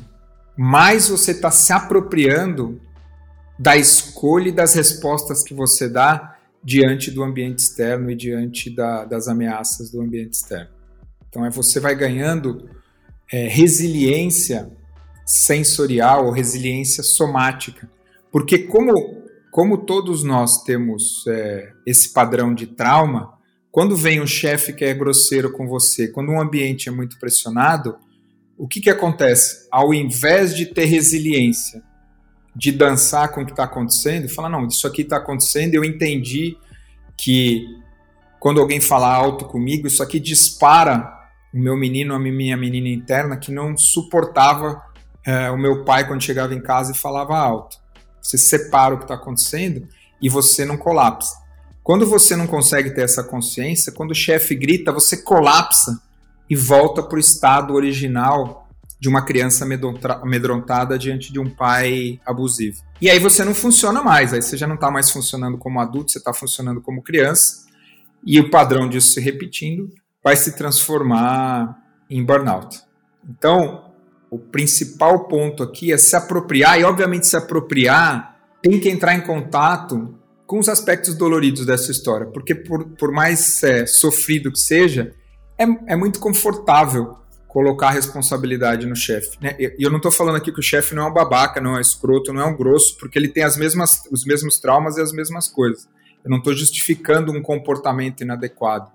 mais 0.57 1.09
você 1.09 1.33
está 1.33 1.51
se 1.51 1.73
apropriando 1.73 2.81
da 3.59 3.77
escolha 3.77 4.49
e 4.49 4.53
das 4.53 4.75
respostas 4.75 5.43
que 5.43 5.53
você 5.53 5.89
dá 5.89 6.39
diante 6.65 7.11
do 7.11 7.23
ambiente 7.23 7.59
externo 7.59 8.11
e 8.11 8.17
diante 8.17 8.75
da, 8.75 9.05
das 9.05 9.29
ameaças 9.29 9.91
do 9.91 10.01
ambiente 10.01 10.33
externo. 10.33 10.71
Então, 11.29 11.45
é 11.45 11.51
você 11.51 11.79
vai 11.79 11.95
ganhando 11.95 12.71
é, 13.31 13.47
resiliência 13.49 14.71
sensorial 15.27 16.27
ou 16.27 16.31
resiliência 16.31 17.03
somática. 17.03 17.91
Porque, 18.31 18.59
como, 18.59 18.95
como 19.51 19.79
todos 19.79 20.23
nós 20.23 20.62
temos 20.62 21.27
é, 21.27 21.73
esse 21.85 22.12
padrão 22.12 22.55
de 22.55 22.69
trauma, 22.69 23.35
quando 23.73 23.97
vem 23.97 24.23
um 24.23 24.27
chefe 24.27 24.73
que 24.73 24.85
é 24.85 24.95
grosseiro 24.95 25.53
com 25.53 25.67
você, 25.67 26.09
quando 26.09 26.31
um 26.31 26.41
ambiente 26.41 26.89
é 26.89 26.93
muito 26.93 27.19
pressionado, 27.19 27.97
o 28.57 28.67
que, 28.67 28.81
que 28.81 28.89
acontece? 28.89 29.67
Ao 29.71 29.93
invés 29.93 30.55
de 30.55 30.65
ter 30.65 30.87
resiliência, 30.87 31.83
de 32.55 32.73
dançar 32.73 33.33
com 33.33 33.43
o 33.43 33.45
que 33.45 33.51
está 33.51 33.65
acontecendo, 33.65 34.29
falar, 34.31 34.49
não, 34.49 34.67
isso 34.67 34.87
aqui 34.87 35.03
está 35.03 35.19
acontecendo, 35.19 35.75
eu 35.75 35.85
entendi 35.85 36.57
que 37.19 37.67
quando 38.41 38.61
alguém 38.61 38.81
fala 38.81 39.12
alto 39.12 39.45
comigo, 39.45 39.87
isso 39.87 40.03
aqui 40.03 40.19
dispara 40.19 41.12
o 41.53 41.59
meu 41.59 41.77
menino, 41.77 42.15
a 42.15 42.19
minha 42.19 42.57
menina 42.57 42.89
interna, 42.89 43.37
que 43.37 43.53
não 43.53 43.77
suportava 43.77 44.86
é, 45.27 45.51
o 45.51 45.59
meu 45.59 45.85
pai 45.85 46.07
quando 46.07 46.23
chegava 46.23 46.55
em 46.55 46.62
casa 46.62 46.93
e 46.93 46.97
falava 46.97 47.37
alto. 47.37 47.79
Você 48.23 48.39
separa 48.39 48.95
o 48.95 48.99
que 48.99 49.05
está 49.05 49.15
acontecendo 49.15 49.89
e 50.23 50.29
você 50.29 50.65
não 50.65 50.77
colapsa. 50.77 51.35
Quando 51.83 52.07
você 52.07 52.35
não 52.35 52.47
consegue 52.47 52.91
ter 52.91 53.03
essa 53.03 53.23
consciência, 53.23 53.93
quando 53.93 54.11
o 54.11 54.15
chefe 54.15 54.55
grita, 54.55 54.93
você 54.93 55.17
colapsa 55.19 56.01
e 56.49 56.57
volta 56.57 57.03
para 57.03 57.17
o 57.17 57.21
estado 57.21 57.75
original 57.75 58.69
de 58.99 59.09
uma 59.09 59.23
criança 59.23 59.67
amedrontada 60.23 60.99
diante 60.99 61.33
de 61.33 61.39
um 61.39 61.49
pai 61.51 62.21
abusivo. 62.25 62.83
E 63.01 63.11
aí 63.11 63.19
você 63.19 63.45
não 63.45 63.55
funciona 63.55 64.03
mais, 64.03 64.33
aí 64.33 64.41
você 64.41 64.57
já 64.57 64.67
não 64.67 64.77
está 64.77 64.91
mais 64.91 65.11
funcionando 65.11 65.59
como 65.59 65.81
adulto, 65.81 66.11
você 66.11 66.19
está 66.19 66.33
funcionando 66.33 66.81
como 66.81 67.03
criança, 67.03 67.67
e 68.25 68.41
o 68.41 68.51
padrão 68.51 68.89
disso 68.89 69.12
se 69.12 69.21
repetindo 69.21 69.91
vai 70.25 70.35
se 70.35 70.57
transformar 70.57 71.77
em 72.09 72.25
burnout. 72.25 72.81
Então, 73.29 73.86
o 74.31 74.39
principal 74.39 75.29
ponto 75.29 75.62
aqui 75.62 75.93
é 75.93 75.97
se 75.97 76.17
apropriar, 76.17 76.81
e 76.81 76.85
obviamente 76.85 77.27
se 77.27 77.37
apropriar 77.37 78.37
tem 78.62 78.81
que 78.81 78.89
entrar 78.89 79.15
em 79.15 79.21
contato 79.21 80.15
com 80.47 80.59
os 80.59 80.69
aspectos 80.69 81.15
doloridos 81.15 81.67
dessa 81.67 81.91
história, 81.91 82.27
porque 82.27 82.55
por, 82.55 82.85
por 82.91 83.12
mais 83.12 83.62
é, 83.62 83.87
sofrido 83.87 84.51
que 84.51 84.59
seja, 84.59 85.12
é, 85.59 85.65
é 85.93 85.97
muito 85.97 86.21
confortável 86.21 87.17
colocar 87.49 87.89
a 87.89 87.93
responsabilidade 87.93 88.87
no 88.87 88.95
chefe. 88.95 89.39
Né? 89.41 89.57
E 89.59 89.83
eu 89.83 89.89
não 89.89 89.97
estou 89.97 90.12
falando 90.12 90.37
aqui 90.37 90.53
que 90.53 90.61
o 90.61 90.62
chefe 90.62 90.95
não 90.95 91.05
é 91.05 91.09
um 91.09 91.12
babaca, 91.12 91.61
não 91.61 91.77
é 91.77 91.81
escroto, 91.81 92.33
não 92.33 92.43
é 92.43 92.45
um 92.45 92.57
grosso, 92.57 92.97
porque 92.99 93.19
ele 93.19 93.29
tem 93.29 93.43
as 93.43 93.57
mesmas, 93.57 94.03
os 94.12 94.25
mesmos 94.25 94.61
traumas 94.61 94.99
e 94.99 95.01
as 95.01 95.11
mesmas 95.11 95.49
coisas. 95.49 95.89
Eu 96.23 96.31
não 96.31 96.39
estou 96.39 96.53
justificando 96.53 97.33
um 97.33 97.41
comportamento 97.41 98.21
inadequado. 98.21 98.91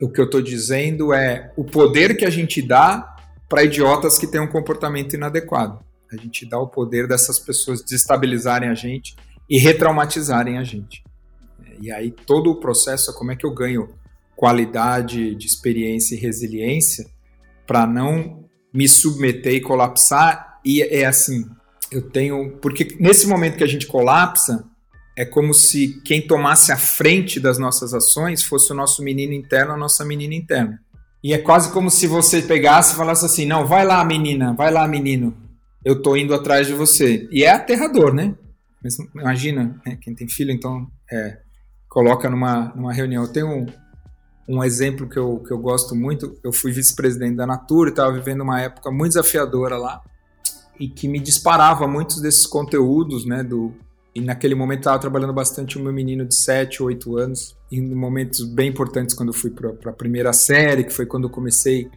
O 0.00 0.08
que 0.08 0.20
eu 0.20 0.26
estou 0.26 0.40
dizendo 0.40 1.12
é 1.12 1.52
o 1.56 1.64
poder 1.64 2.16
que 2.16 2.24
a 2.24 2.30
gente 2.30 2.62
dá 2.62 3.11
para 3.52 3.64
idiotas 3.64 4.16
que 4.16 4.26
têm 4.26 4.40
um 4.40 4.46
comportamento 4.46 5.12
inadequado. 5.12 5.84
A 6.10 6.16
gente 6.16 6.48
dá 6.48 6.58
o 6.58 6.68
poder 6.68 7.06
dessas 7.06 7.38
pessoas 7.38 7.82
desestabilizarem 7.82 8.70
a 8.70 8.74
gente 8.74 9.14
e 9.48 9.58
retraumatizarem 9.58 10.56
a 10.56 10.64
gente. 10.64 11.04
E 11.78 11.92
aí 11.92 12.10
todo 12.10 12.50
o 12.50 12.58
processo 12.58 13.10
é 13.10 13.14
como 13.14 13.30
é 13.30 13.36
que 13.36 13.44
eu 13.44 13.52
ganho 13.52 13.90
qualidade 14.34 15.34
de 15.34 15.46
experiência 15.46 16.14
e 16.14 16.18
resiliência 16.18 17.04
para 17.66 17.86
não 17.86 18.48
me 18.72 18.88
submeter 18.88 19.52
e 19.52 19.60
colapsar. 19.60 20.58
E 20.64 20.80
é 20.80 21.04
assim, 21.04 21.44
eu 21.90 22.08
tenho. 22.08 22.56
Porque 22.56 22.96
nesse 22.98 23.26
momento 23.26 23.58
que 23.58 23.64
a 23.64 23.68
gente 23.68 23.86
colapsa, 23.86 24.64
é 25.14 25.26
como 25.26 25.52
se 25.52 26.00
quem 26.06 26.26
tomasse 26.26 26.72
a 26.72 26.78
frente 26.78 27.38
das 27.38 27.58
nossas 27.58 27.92
ações 27.92 28.42
fosse 28.42 28.72
o 28.72 28.74
nosso 28.74 29.02
menino 29.02 29.34
interno, 29.34 29.74
a 29.74 29.76
nossa 29.76 30.06
menina 30.06 30.34
interna. 30.34 30.80
E 31.22 31.32
é 31.32 31.38
quase 31.38 31.72
como 31.72 31.90
se 31.90 32.06
você 32.06 32.42
pegasse 32.42 32.94
e 32.94 32.96
falasse 32.96 33.24
assim: 33.24 33.46
não, 33.46 33.66
vai 33.66 33.84
lá, 33.86 34.04
menina, 34.04 34.52
vai 34.54 34.72
lá, 34.72 34.86
menino, 34.88 35.36
eu 35.84 36.02
tô 36.02 36.16
indo 36.16 36.34
atrás 36.34 36.66
de 36.66 36.72
você. 36.72 37.28
E 37.30 37.44
é 37.44 37.50
aterrador, 37.50 38.12
né? 38.12 38.34
Imagina, 39.14 39.80
né? 39.86 39.96
quem 40.00 40.14
tem 40.14 40.28
filho, 40.28 40.50
então 40.50 40.86
é 41.10 41.38
coloca 41.88 42.28
numa, 42.30 42.72
numa 42.74 42.92
reunião. 42.92 43.22
Eu 43.22 43.32
tenho 43.32 43.46
um, 43.46 43.66
um 44.48 44.64
exemplo 44.64 45.08
que 45.08 45.18
eu, 45.18 45.38
que 45.40 45.52
eu 45.52 45.58
gosto 45.58 45.94
muito. 45.94 46.38
Eu 46.42 46.52
fui 46.52 46.72
vice-presidente 46.72 47.36
da 47.36 47.46
Natura 47.46 47.90
e 47.90 47.92
estava 47.92 48.12
vivendo 48.12 48.40
uma 48.40 48.60
época 48.60 48.90
muito 48.90 49.10
desafiadora 49.12 49.76
lá 49.76 50.00
e 50.80 50.88
que 50.88 51.06
me 51.06 51.20
disparava 51.20 51.86
muitos 51.86 52.20
desses 52.20 52.46
conteúdos, 52.46 53.26
né, 53.26 53.44
do, 53.44 53.74
e 54.14 54.20
naquele 54.20 54.54
momento 54.54 54.80
estava 54.80 54.98
trabalhando 54.98 55.32
bastante 55.32 55.78
o 55.78 55.82
meu 55.82 55.92
menino 55.92 56.26
de 56.26 56.34
7, 56.34 56.82
8 56.82 57.16
anos, 57.16 57.56
em 57.70 57.80
momentos 57.94 58.44
bem 58.44 58.68
importantes 58.68 59.14
quando 59.14 59.30
eu 59.30 59.34
fui 59.34 59.50
para 59.50 59.90
a 59.90 59.94
primeira 59.94 60.32
série, 60.32 60.84
que 60.84 60.92
foi 60.92 61.06
quando 61.06 61.24
eu 61.24 61.30
comecei 61.30 61.90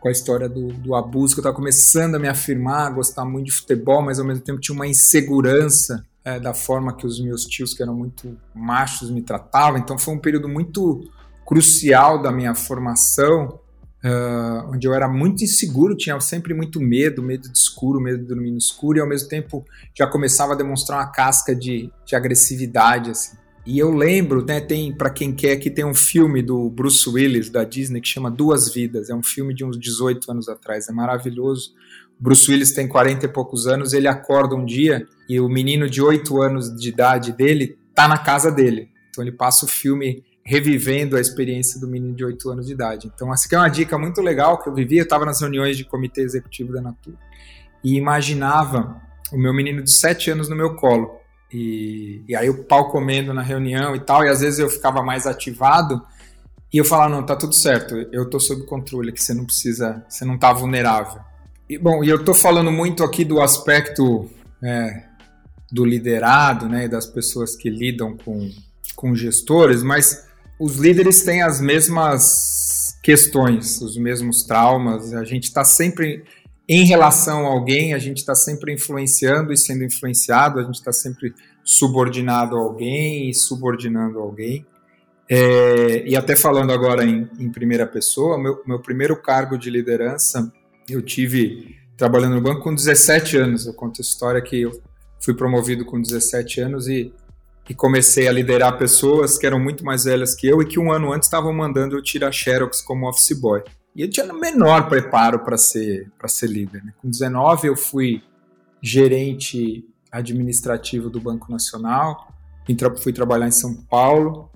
com 0.00 0.08
a 0.08 0.12
história 0.12 0.48
do, 0.48 0.68
do 0.68 0.94
abuso, 0.94 1.34
que 1.34 1.40
eu 1.40 1.42
estava 1.42 1.56
começando 1.56 2.16
a 2.16 2.18
me 2.18 2.28
afirmar, 2.28 2.88
a 2.88 2.90
gostar 2.90 3.24
muito 3.24 3.46
de 3.46 3.52
futebol, 3.52 4.02
mas 4.02 4.18
ao 4.18 4.26
mesmo 4.26 4.44
tempo 4.44 4.60
tinha 4.60 4.74
uma 4.74 4.86
insegurança 4.86 6.04
é, 6.22 6.38
da 6.38 6.52
forma 6.52 6.94
que 6.94 7.06
os 7.06 7.18
meus 7.18 7.44
tios, 7.44 7.72
que 7.72 7.82
eram 7.82 7.94
muito 7.94 8.36
machos, 8.54 9.10
me 9.10 9.22
tratavam. 9.22 9.78
Então 9.78 9.98
foi 9.98 10.12
um 10.12 10.18
período 10.18 10.46
muito 10.46 11.10
crucial 11.46 12.20
da 12.20 12.30
minha 12.30 12.54
formação, 12.54 13.58
uh, 14.04 14.70
onde 14.70 14.86
eu 14.86 14.92
era 14.92 15.08
muito 15.08 15.42
inseguro, 15.42 15.96
tinha 15.96 16.18
sempre 16.20 16.52
muito 16.52 16.80
medo, 16.80 17.22
medo 17.22 17.50
de 17.50 17.56
escuro, 17.56 18.00
medo 18.00 18.18
de 18.18 18.26
dormir 18.26 18.50
no 18.50 18.58
escuro, 18.58 18.98
e 18.98 19.00
ao 19.00 19.08
mesmo 19.08 19.28
tempo 19.28 19.64
já 19.96 20.06
começava 20.06 20.52
a 20.52 20.56
demonstrar 20.56 21.00
uma 21.00 21.10
casca 21.10 21.54
de, 21.54 21.90
de 22.04 22.14
agressividade, 22.14 23.10
assim. 23.10 23.36
E 23.66 23.78
eu 23.78 23.90
lembro, 23.90 24.44
né, 24.44 24.60
tem 24.60 24.94
para 24.94 25.08
quem 25.08 25.34
quer 25.34 25.56
que 25.56 25.70
tem 25.70 25.86
um 25.86 25.94
filme 25.94 26.42
do 26.42 26.68
Bruce 26.68 27.08
Willis 27.08 27.48
da 27.48 27.64
Disney 27.64 27.98
que 27.98 28.08
chama 28.08 28.30
Duas 28.30 28.70
Vidas. 28.70 29.08
É 29.08 29.14
um 29.14 29.22
filme 29.22 29.54
de 29.54 29.64
uns 29.64 29.78
18 29.78 30.30
anos 30.30 30.50
atrás, 30.50 30.86
é 30.86 30.92
maravilhoso. 30.92 31.72
Bruce 32.20 32.50
Willis 32.50 32.74
tem 32.74 32.86
40 32.86 33.24
e 33.24 33.28
poucos 33.28 33.66
anos, 33.66 33.94
ele 33.94 34.06
acorda 34.06 34.54
um 34.54 34.66
dia 34.66 35.06
e 35.28 35.40
o 35.40 35.48
menino 35.48 35.88
de 35.88 36.02
8 36.02 36.42
anos 36.42 36.76
de 36.76 36.90
idade 36.90 37.32
dele 37.32 37.78
tá 37.94 38.06
na 38.06 38.18
casa 38.18 38.52
dele. 38.52 38.90
Então 39.08 39.24
ele 39.24 39.32
passa 39.32 39.64
o 39.64 39.68
filme 39.68 40.22
revivendo 40.44 41.16
a 41.16 41.20
experiência 41.20 41.80
do 41.80 41.88
menino 41.88 42.14
de 42.14 42.24
8 42.24 42.50
anos 42.50 42.66
de 42.66 42.72
idade. 42.72 43.10
Então 43.14 43.32
essa 43.32 43.46
aqui 43.46 43.54
é 43.54 43.58
uma 43.58 43.68
dica 43.68 43.98
muito 43.98 44.20
legal 44.20 44.62
que 44.62 44.68
eu 44.68 44.74
vivi, 44.74 44.98
eu 44.98 45.04
estava 45.04 45.24
nas 45.24 45.40
reuniões 45.40 45.76
de 45.76 45.84
comitê 45.84 46.20
executivo 46.20 46.72
da 46.72 46.82
Natura 46.82 47.16
e 47.82 47.96
imaginava 47.96 49.00
o 49.32 49.38
meu 49.38 49.54
menino 49.54 49.82
de 49.82 49.90
7 49.90 50.30
anos 50.32 50.48
no 50.48 50.54
meu 50.56 50.74
colo 50.74 51.18
e, 51.54 52.24
e 52.28 52.34
aí 52.34 52.50
o 52.50 52.64
pau 52.64 52.90
comendo 52.90 53.32
na 53.32 53.40
reunião 53.40 53.94
e 53.94 54.00
tal, 54.00 54.24
e 54.24 54.28
às 54.28 54.40
vezes 54.40 54.58
eu 54.58 54.68
ficava 54.68 55.02
mais 55.02 55.24
ativado 55.24 56.02
e 56.72 56.78
eu 56.78 56.84
falava, 56.84 57.14
não, 57.14 57.24
tá 57.24 57.36
tudo 57.36 57.54
certo, 57.54 57.94
eu 58.10 58.28
tô 58.28 58.40
sob 58.40 58.64
controle, 58.64 59.12
que 59.12 59.22
você 59.22 59.32
não 59.32 59.44
precisa, 59.44 60.04
você 60.08 60.24
não 60.24 60.36
tá 60.36 60.52
vulnerável. 60.52 61.20
E, 61.70 61.78
bom, 61.78 62.02
e 62.02 62.08
eu 62.08 62.24
tô 62.24 62.34
falando 62.34 62.72
muito 62.72 63.04
aqui 63.04 63.24
do 63.24 63.40
aspecto 63.40 64.28
é, 64.60 65.04
do 65.70 65.84
liderado, 65.84 66.68
né, 66.68 66.88
das 66.88 67.06
pessoas 67.06 67.54
que 67.54 67.70
lidam 67.70 68.16
com, 68.16 68.50
com 68.96 69.14
gestores, 69.14 69.84
mas 69.84 70.26
os 70.58 70.76
líderes 70.76 71.22
têm 71.22 71.42
as 71.42 71.60
mesmas 71.60 72.98
questões, 73.02 73.80
os 73.80 73.96
mesmos 73.96 74.42
traumas, 74.42 75.12
a 75.12 75.24
gente 75.24 75.44
está 75.44 75.64
sempre 75.64 76.24
em 76.68 76.84
relação 76.84 77.46
a 77.46 77.50
alguém, 77.50 77.92
a 77.92 77.98
gente 77.98 78.18
está 78.18 78.34
sempre 78.34 78.72
influenciando 78.72 79.52
e 79.52 79.56
sendo 79.56 79.84
influenciado, 79.84 80.58
a 80.58 80.62
gente 80.62 80.76
está 80.76 80.92
sempre 80.92 81.34
subordinado 81.62 82.56
a 82.56 82.60
alguém 82.60 83.28
e 83.28 83.34
subordinando 83.34 84.18
alguém. 84.18 84.64
É, 85.28 86.06
e 86.06 86.16
até 86.16 86.36
falando 86.36 86.72
agora 86.72 87.04
em, 87.04 87.28
em 87.38 87.50
primeira 87.50 87.86
pessoa, 87.86 88.38
meu, 88.38 88.62
meu 88.66 88.78
primeiro 88.80 89.20
cargo 89.20 89.58
de 89.58 89.70
liderança 89.70 90.52
eu 90.88 91.02
tive 91.02 91.76
trabalhando 91.96 92.34
no 92.34 92.40
banco 92.40 92.62
com 92.62 92.74
17 92.74 93.36
anos. 93.36 93.66
Eu 93.66 93.74
conto 93.74 94.00
a 94.00 94.02
história 94.02 94.42
que 94.42 94.62
eu 94.62 94.82
fui 95.20 95.34
promovido 95.34 95.84
com 95.84 96.00
17 96.00 96.60
anos 96.60 96.88
e, 96.88 97.12
e 97.68 97.74
comecei 97.74 98.28
a 98.28 98.32
liderar 98.32 98.76
pessoas 98.76 99.38
que 99.38 99.46
eram 99.46 99.58
muito 99.58 99.84
mais 99.84 100.04
velhas 100.04 100.34
que 100.34 100.46
eu 100.46 100.60
e 100.60 100.66
que 100.66 100.78
um 100.78 100.92
ano 100.92 101.12
antes 101.12 101.26
estavam 101.26 101.52
mandando 101.52 101.96
eu 101.96 102.02
tirar 102.02 102.30
Xerox 102.30 102.82
como 102.82 103.08
office 103.08 103.38
boy. 103.38 103.62
E 103.96 104.02
eu 104.02 104.10
tinha 104.10 104.26
o 104.32 104.38
menor 104.38 104.88
preparo 104.88 105.38
para 105.38 105.56
ser, 105.56 106.10
ser 106.26 106.48
líder. 106.48 106.84
Né? 106.84 106.92
Com 107.00 107.08
19 107.08 107.68
eu 107.68 107.76
fui 107.76 108.22
gerente 108.82 109.84
administrativo 110.10 111.08
do 111.08 111.20
Banco 111.20 111.50
Nacional, 111.50 112.28
fui 112.98 113.12
trabalhar 113.12 113.48
em 113.48 113.52
São 113.52 113.74
Paulo, 113.74 114.50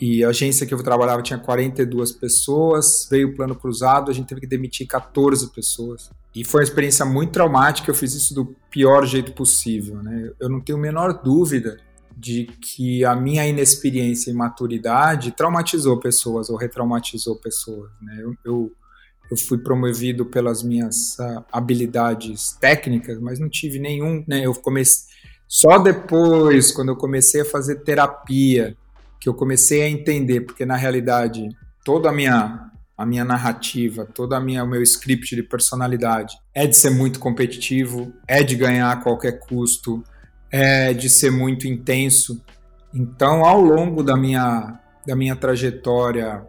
e 0.00 0.22
a 0.22 0.28
agência 0.28 0.66
que 0.66 0.74
eu 0.74 0.82
trabalhava 0.82 1.22
tinha 1.22 1.38
42 1.38 2.12
pessoas, 2.12 3.08
veio 3.10 3.28
o 3.28 3.34
plano 3.34 3.54
cruzado, 3.54 4.10
a 4.10 4.14
gente 4.14 4.26
teve 4.26 4.42
que 4.42 4.46
demitir 4.46 4.86
14 4.86 5.50
pessoas. 5.52 6.10
E 6.34 6.44
foi 6.44 6.60
uma 6.60 6.64
experiência 6.64 7.04
muito 7.06 7.32
traumática, 7.32 7.90
eu 7.90 7.94
fiz 7.94 8.14
isso 8.14 8.34
do 8.34 8.54
pior 8.70 9.06
jeito 9.06 9.32
possível. 9.32 10.02
Né? 10.02 10.32
Eu 10.38 10.50
não 10.50 10.60
tenho 10.60 10.76
a 10.76 10.80
menor 10.80 11.22
dúvida 11.22 11.78
de 12.16 12.44
que 12.44 13.04
a 13.04 13.14
minha 13.14 13.46
inexperiência 13.46 14.30
e 14.30 14.34
maturidade 14.34 15.32
traumatizou 15.32 16.00
pessoas 16.00 16.48
ou 16.48 16.56
retraumatizou 16.56 17.36
pessoas. 17.36 17.90
Né? 18.00 18.16
Eu, 18.20 18.34
eu, 18.42 18.72
eu, 19.30 19.36
fui 19.36 19.58
promovido 19.58 20.24
pelas 20.24 20.62
minhas 20.62 21.18
uh, 21.18 21.44
habilidades 21.52 22.52
técnicas, 22.58 23.20
mas 23.20 23.38
não 23.38 23.50
tive 23.50 23.78
nenhum. 23.78 24.24
Né? 24.26 24.46
Eu 24.46 24.54
comecei 24.54 25.14
só 25.48 25.78
depois, 25.78 26.72
quando 26.72 26.88
eu 26.88 26.96
comecei 26.96 27.42
a 27.42 27.44
fazer 27.44 27.76
terapia, 27.84 28.76
que 29.20 29.28
eu 29.28 29.34
comecei 29.34 29.82
a 29.82 29.88
entender, 29.88 30.40
porque 30.40 30.66
na 30.66 30.76
realidade 30.76 31.48
toda 31.84 32.08
a 32.08 32.12
minha 32.12 32.62
a 32.98 33.04
minha 33.04 33.26
narrativa, 33.26 34.06
toda 34.06 34.38
a 34.38 34.40
minha 34.40 34.64
o 34.64 34.66
meu 34.66 34.82
script 34.82 35.36
de 35.36 35.42
personalidade 35.42 36.34
é 36.54 36.66
de 36.66 36.74
ser 36.74 36.88
muito 36.88 37.20
competitivo, 37.20 38.10
é 38.26 38.42
de 38.42 38.56
ganhar 38.56 38.90
a 38.90 38.96
qualquer 38.96 39.38
custo 39.38 40.02
é, 40.50 40.92
de 40.92 41.08
ser 41.08 41.30
muito 41.30 41.66
intenso. 41.66 42.42
Então, 42.94 43.44
ao 43.44 43.60
longo 43.60 44.02
da 44.02 44.16
minha, 44.16 44.78
da 45.06 45.14
minha 45.14 45.36
trajetória 45.36 46.42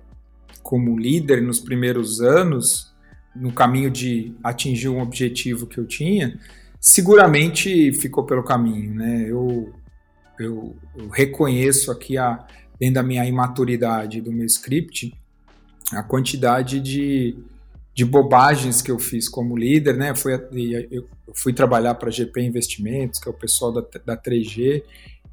como 0.61 0.97
líder 0.97 1.41
nos 1.41 1.59
primeiros 1.59 2.21
anos, 2.21 2.93
no 3.35 3.51
caminho 3.51 3.89
de 3.89 4.33
atingir 4.43 4.89
um 4.89 5.01
objetivo 5.01 5.67
que 5.67 5.77
eu 5.77 5.85
tinha, 5.85 6.39
seguramente 6.79 7.93
ficou 7.93 8.25
pelo 8.25 8.43
caminho, 8.43 8.93
né? 8.93 9.25
Eu, 9.27 9.73
eu, 10.39 10.75
eu 10.95 11.09
reconheço 11.09 11.91
aqui, 11.91 12.17
a, 12.17 12.45
dentro 12.79 12.95
da 12.95 13.03
minha 13.03 13.25
imaturidade 13.25 14.21
do 14.21 14.31
meu 14.31 14.45
script, 14.45 15.13
a 15.91 16.03
quantidade 16.03 16.79
de, 16.79 17.37
de 17.97 18.05
bobagens 18.05 18.79
que 18.79 18.91
eu 18.91 18.99
fiz 18.99 19.27
como 19.27 19.57
líder, 19.57 19.97
né? 19.97 20.13
Eu 20.91 21.09
fui 21.33 21.51
trabalhar 21.51 21.95
para 21.95 22.09
a 22.09 22.11
GP 22.11 22.41
Investimentos, 22.41 23.19
que 23.19 23.27
é 23.27 23.31
o 23.31 23.33
pessoal 23.33 23.71
da, 23.71 23.83
da 24.05 24.15
3G, 24.15 24.83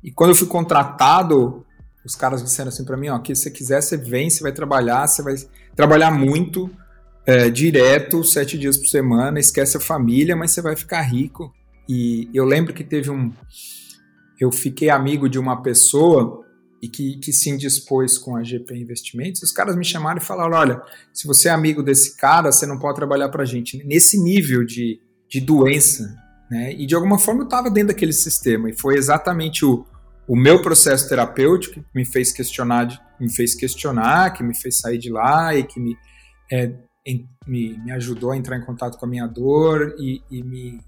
e 0.02 0.10
quando 0.10 0.30
eu 0.30 0.34
fui 0.34 0.46
contratado, 0.46 1.62
os 2.02 2.14
caras 2.14 2.42
disseram 2.42 2.70
assim 2.70 2.82
para 2.82 2.96
mim, 2.96 3.10
ó, 3.10 3.18
que 3.18 3.34
se 3.34 3.42
você 3.42 3.50
quiser, 3.50 3.82
você 3.82 3.98
vem, 3.98 4.30
você 4.30 4.42
vai 4.42 4.50
trabalhar, 4.50 5.06
você 5.06 5.22
vai 5.22 5.34
trabalhar 5.76 6.10
muito, 6.10 6.70
é, 7.26 7.50
direto, 7.50 8.24
sete 8.24 8.58
dias 8.58 8.78
por 8.78 8.86
semana, 8.86 9.38
esquece 9.38 9.76
a 9.76 9.80
família, 9.80 10.34
mas 10.34 10.52
você 10.52 10.62
vai 10.62 10.74
ficar 10.74 11.02
rico. 11.02 11.52
E 11.86 12.30
eu 12.32 12.46
lembro 12.46 12.72
que 12.72 12.82
teve 12.82 13.10
um... 13.10 13.30
Eu 14.40 14.50
fiquei 14.50 14.88
amigo 14.88 15.28
de 15.28 15.38
uma 15.38 15.62
pessoa 15.62 16.43
e 16.84 16.88
que, 16.88 17.16
que 17.16 17.32
se 17.32 17.48
indispôs 17.48 18.18
com 18.18 18.36
a 18.36 18.42
GP 18.42 18.76
Investimentos, 18.76 19.42
os 19.42 19.50
caras 19.50 19.74
me 19.74 19.84
chamaram 19.84 20.18
e 20.18 20.24
falaram: 20.24 20.54
olha, 20.54 20.82
se 21.14 21.26
você 21.26 21.48
é 21.48 21.50
amigo 21.50 21.82
desse 21.82 22.14
cara, 22.14 22.52
você 22.52 22.66
não 22.66 22.78
pode 22.78 22.96
trabalhar 22.96 23.30
para 23.30 23.42
a 23.42 23.46
gente. 23.46 23.82
Nesse 23.86 24.22
nível 24.22 24.62
de, 24.66 25.00
de 25.26 25.40
doença, 25.40 26.14
né? 26.50 26.74
E 26.74 26.84
de 26.84 26.94
alguma 26.94 27.18
forma 27.18 27.40
eu 27.40 27.44
estava 27.46 27.70
dentro 27.70 27.88
daquele 27.88 28.12
sistema, 28.12 28.68
e 28.68 28.74
foi 28.74 28.96
exatamente 28.96 29.64
o, 29.64 29.86
o 30.28 30.36
meu 30.36 30.60
processo 30.60 31.08
terapêutico 31.08 31.80
que 31.80 31.86
me 31.94 32.04
fez 32.04 32.34
questionar, 32.34 32.86
me 33.18 33.32
fez 33.32 33.54
questionar, 33.54 34.34
que 34.34 34.42
me 34.42 34.54
fez 34.54 34.76
sair 34.76 34.98
de 34.98 35.08
lá 35.08 35.54
e 35.54 35.64
que 35.64 35.80
me, 35.80 35.96
é, 36.52 36.70
me, 37.46 37.78
me, 37.82 37.92
ajudou 37.92 38.32
a 38.32 38.36
entrar 38.36 38.58
em 38.58 38.62
contato 38.66 38.98
com 38.98 39.06
a 39.06 39.08
minha 39.08 39.26
dor 39.26 39.94
e, 39.98 40.20
e 40.30 40.42
me, 40.42 40.78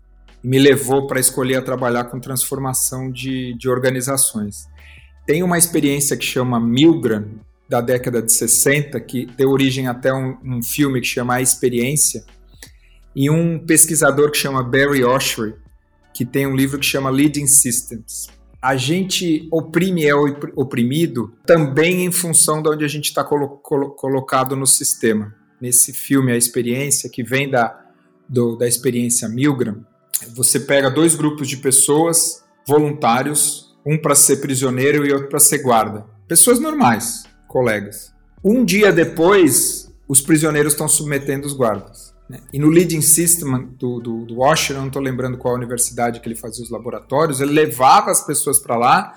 me 0.45 0.59
levou 0.59 1.07
para 1.07 1.19
escolher 1.19 1.57
a 1.57 1.63
trabalhar 1.63 2.05
com 2.05 2.21
transformação 2.21 3.11
de, 3.11 3.57
de 3.57 3.67
organizações. 3.67 4.69
Tem 5.27 5.43
uma 5.43 5.59
experiência 5.59 6.17
que 6.17 6.25
chama 6.25 6.61
Milgram, 6.61 7.27
da 7.69 7.81
década 7.81 8.23
de 8.23 8.33
60, 8.33 9.01
que 9.01 9.27
deu 9.27 9.51
origem 9.51 9.89
até 9.89 10.15
um, 10.15 10.37
um 10.45 10.63
filme 10.63 11.01
que 11.01 11.07
chama 11.07 11.35
A 11.35 11.43
Experiência, 11.43 12.25
e 13.15 13.29
um 13.29 13.59
pesquisador 13.59 14.31
que 14.31 14.39
chama 14.39 14.63
Barry 14.63 15.03
Oshry, 15.03 15.55
que 16.15 16.25
tem 16.25 16.47
um 16.47 16.55
livro 16.55 16.79
que 16.79 16.87
chama 16.87 17.11
Leading 17.11 17.49
Systems. 17.49 18.29
A 18.63 18.77
gente 18.77 19.49
oprime 19.51 20.07
é 20.07 20.15
oprimido 20.15 21.33
também 21.45 22.05
em 22.05 22.13
função 22.13 22.63
de 22.63 22.69
onde 22.69 22.85
a 22.85 22.89
gente 22.89 23.07
está 23.07 23.25
colo 23.25 23.49
colo 23.49 23.91
colocado 23.91 24.55
no 24.55 24.67
sistema. 24.67 25.35
Nesse 25.61 25.93
filme, 25.93 26.31
A 26.31 26.37
Experiência, 26.37 27.11
que 27.11 27.23
vem 27.23 27.51
da, 27.51 27.85
do, 28.29 28.57
da 28.57 28.69
experiência 28.69 29.29
Milgram, 29.29 29.85
você 30.35 30.61
pega 30.61 30.91
dois 30.91 31.15
grupos 31.15 31.49
de 31.49 31.57
pessoas 31.57 32.45
voluntários 32.67 33.66
um 33.87 33.97
para 33.97 34.17
ser 34.17 34.39
prisioneiro 34.39 35.07
e 35.07 35.13
outro 35.13 35.29
para 35.29 35.39
ser 35.39 35.59
guarda. 35.59 36.05
Pessoas 36.27 36.59
normais, 36.59 37.25
colegas. 37.47 38.13
Um 38.43 38.65
dia 38.65 38.93
depois, 38.93 39.93
os 40.09 40.21
prisioneiros 40.21 40.73
estão 40.73 40.89
submetendo 40.89 41.47
os 41.47 41.53
guardas. 41.53 42.13
Né? 42.29 42.41
E 42.53 42.59
no 42.59 42.69
Leading 42.69 43.01
System 43.01 43.69
do, 43.79 44.01
do, 44.01 44.25
do 44.27 44.39
Washer, 44.39 44.77
não 44.77 44.89
estou 44.89 45.01
lembrando 45.01 45.39
qual 45.39 45.55
universidade 45.55 46.21
que 46.21 46.29
ele 46.29 46.35
fazia 46.35 46.65
os 46.65 46.71
laboratórios, 46.71 47.41
ele 47.41 47.53
levava 47.53 48.11
as 48.11 48.27
pessoas 48.27 48.59
para 48.59 48.77
lá 48.77 49.15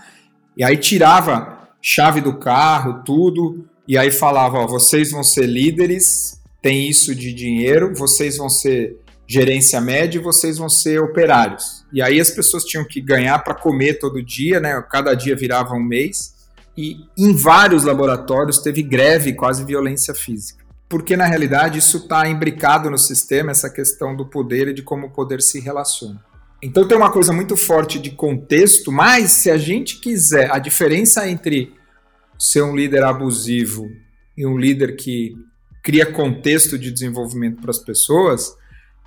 e 0.56 0.64
aí 0.64 0.78
tirava 0.78 1.70
chave 1.82 2.22
do 2.22 2.38
carro, 2.38 3.02
tudo, 3.04 3.66
e 3.88 3.98
aí 3.98 4.12
falava, 4.12 4.60
ó, 4.60 4.68
vocês 4.68 5.12
vão 5.12 5.24
ser 5.24 5.48
líderes, 5.48 6.40
tem 6.62 6.90
isso 6.90 7.16
de 7.16 7.34
dinheiro, 7.34 7.96
vocês 7.96 8.38
vão 8.38 8.50
ser 8.50 9.00
gerência 9.30 9.80
média 9.80 10.18
e 10.18 10.24
vocês 10.24 10.58
vão 10.58 10.68
ser 10.68 11.00
operários. 11.00 11.86
E 11.94 12.02
aí 12.02 12.20
as 12.20 12.32
pessoas 12.32 12.64
tinham 12.64 12.84
que 12.84 13.00
ganhar 13.00 13.38
para 13.40 13.54
comer 13.54 14.00
todo 14.00 14.24
dia, 14.24 14.60
né? 14.60 14.84
Cada 14.90 15.14
dia 15.14 15.36
virava 15.36 15.76
um 15.76 15.84
mês. 15.84 16.34
E 16.76 16.98
em 17.16 17.36
vários 17.36 17.84
laboratórios 17.84 18.58
teve 18.58 18.82
greve, 18.82 19.34
quase 19.34 19.64
violência 19.64 20.16
física. 20.16 20.66
Porque 20.88 21.16
na 21.16 21.26
realidade 21.26 21.78
isso 21.78 21.98
está 21.98 22.28
imbricado 22.28 22.90
no 22.90 22.98
sistema, 22.98 23.52
essa 23.52 23.70
questão 23.70 24.16
do 24.16 24.26
poder 24.26 24.70
e 24.70 24.74
de 24.74 24.82
como 24.82 25.06
o 25.06 25.12
poder 25.12 25.44
se 25.44 25.60
relaciona. 25.60 26.20
Então 26.60 26.88
tem 26.88 26.98
uma 26.98 27.12
coisa 27.12 27.32
muito 27.32 27.56
forte 27.56 28.00
de 28.00 28.10
contexto, 28.10 28.92
mas 28.92 29.32
se 29.32 29.52
a 29.52 29.58
gente 29.58 30.00
quiser, 30.00 30.52
a 30.52 30.58
diferença 30.58 31.30
entre 31.30 31.72
ser 32.38 32.64
um 32.64 32.76
líder 32.76 33.04
abusivo 33.04 33.86
e 34.36 34.46
um 34.46 34.58
líder 34.58 34.96
que 34.96 35.36
cria 35.84 36.06
contexto 36.08 36.80
de 36.80 36.92
desenvolvimento 36.92 37.62
para 37.62 37.72
as 37.72 37.80
pessoas, 37.80 38.58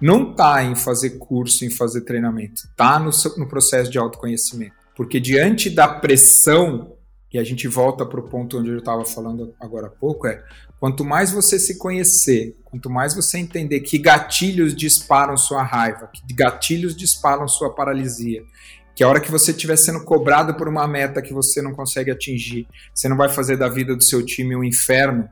não 0.00 0.32
está 0.32 0.62
em 0.64 0.74
fazer 0.74 1.10
curso, 1.18 1.64
em 1.64 1.70
fazer 1.70 2.02
treinamento, 2.02 2.62
está 2.64 2.98
no, 2.98 3.10
no 3.36 3.48
processo 3.48 3.90
de 3.90 3.98
autoconhecimento. 3.98 4.74
Porque 4.96 5.18
diante 5.20 5.70
da 5.70 5.88
pressão, 5.88 6.92
e 7.32 7.38
a 7.38 7.44
gente 7.44 7.66
volta 7.66 8.04
para 8.04 8.20
o 8.20 8.28
ponto 8.28 8.58
onde 8.58 8.70
eu 8.70 8.78
estava 8.78 9.04
falando 9.04 9.54
agora 9.58 9.86
há 9.86 9.90
pouco, 9.90 10.26
é 10.26 10.42
quanto 10.78 11.04
mais 11.04 11.30
você 11.30 11.58
se 11.58 11.78
conhecer, 11.78 12.56
quanto 12.64 12.90
mais 12.90 13.14
você 13.14 13.38
entender 13.38 13.80
que 13.80 13.96
gatilhos 13.98 14.74
disparam 14.74 15.36
sua 15.36 15.62
raiva, 15.62 16.10
que 16.12 16.34
gatilhos 16.34 16.94
disparam 16.94 17.48
sua 17.48 17.74
paralisia, 17.74 18.42
que 18.94 19.02
a 19.02 19.08
hora 19.08 19.20
que 19.20 19.30
você 19.30 19.52
estiver 19.52 19.76
sendo 19.76 20.04
cobrado 20.04 20.54
por 20.54 20.68
uma 20.68 20.86
meta 20.86 21.22
que 21.22 21.32
você 21.32 21.62
não 21.62 21.72
consegue 21.72 22.10
atingir, 22.10 22.66
você 22.94 23.08
não 23.08 23.16
vai 23.16 23.28
fazer 23.28 23.56
da 23.56 23.68
vida 23.68 23.96
do 23.96 24.04
seu 24.04 24.24
time 24.24 24.54
um 24.54 24.64
inferno, 24.64 25.28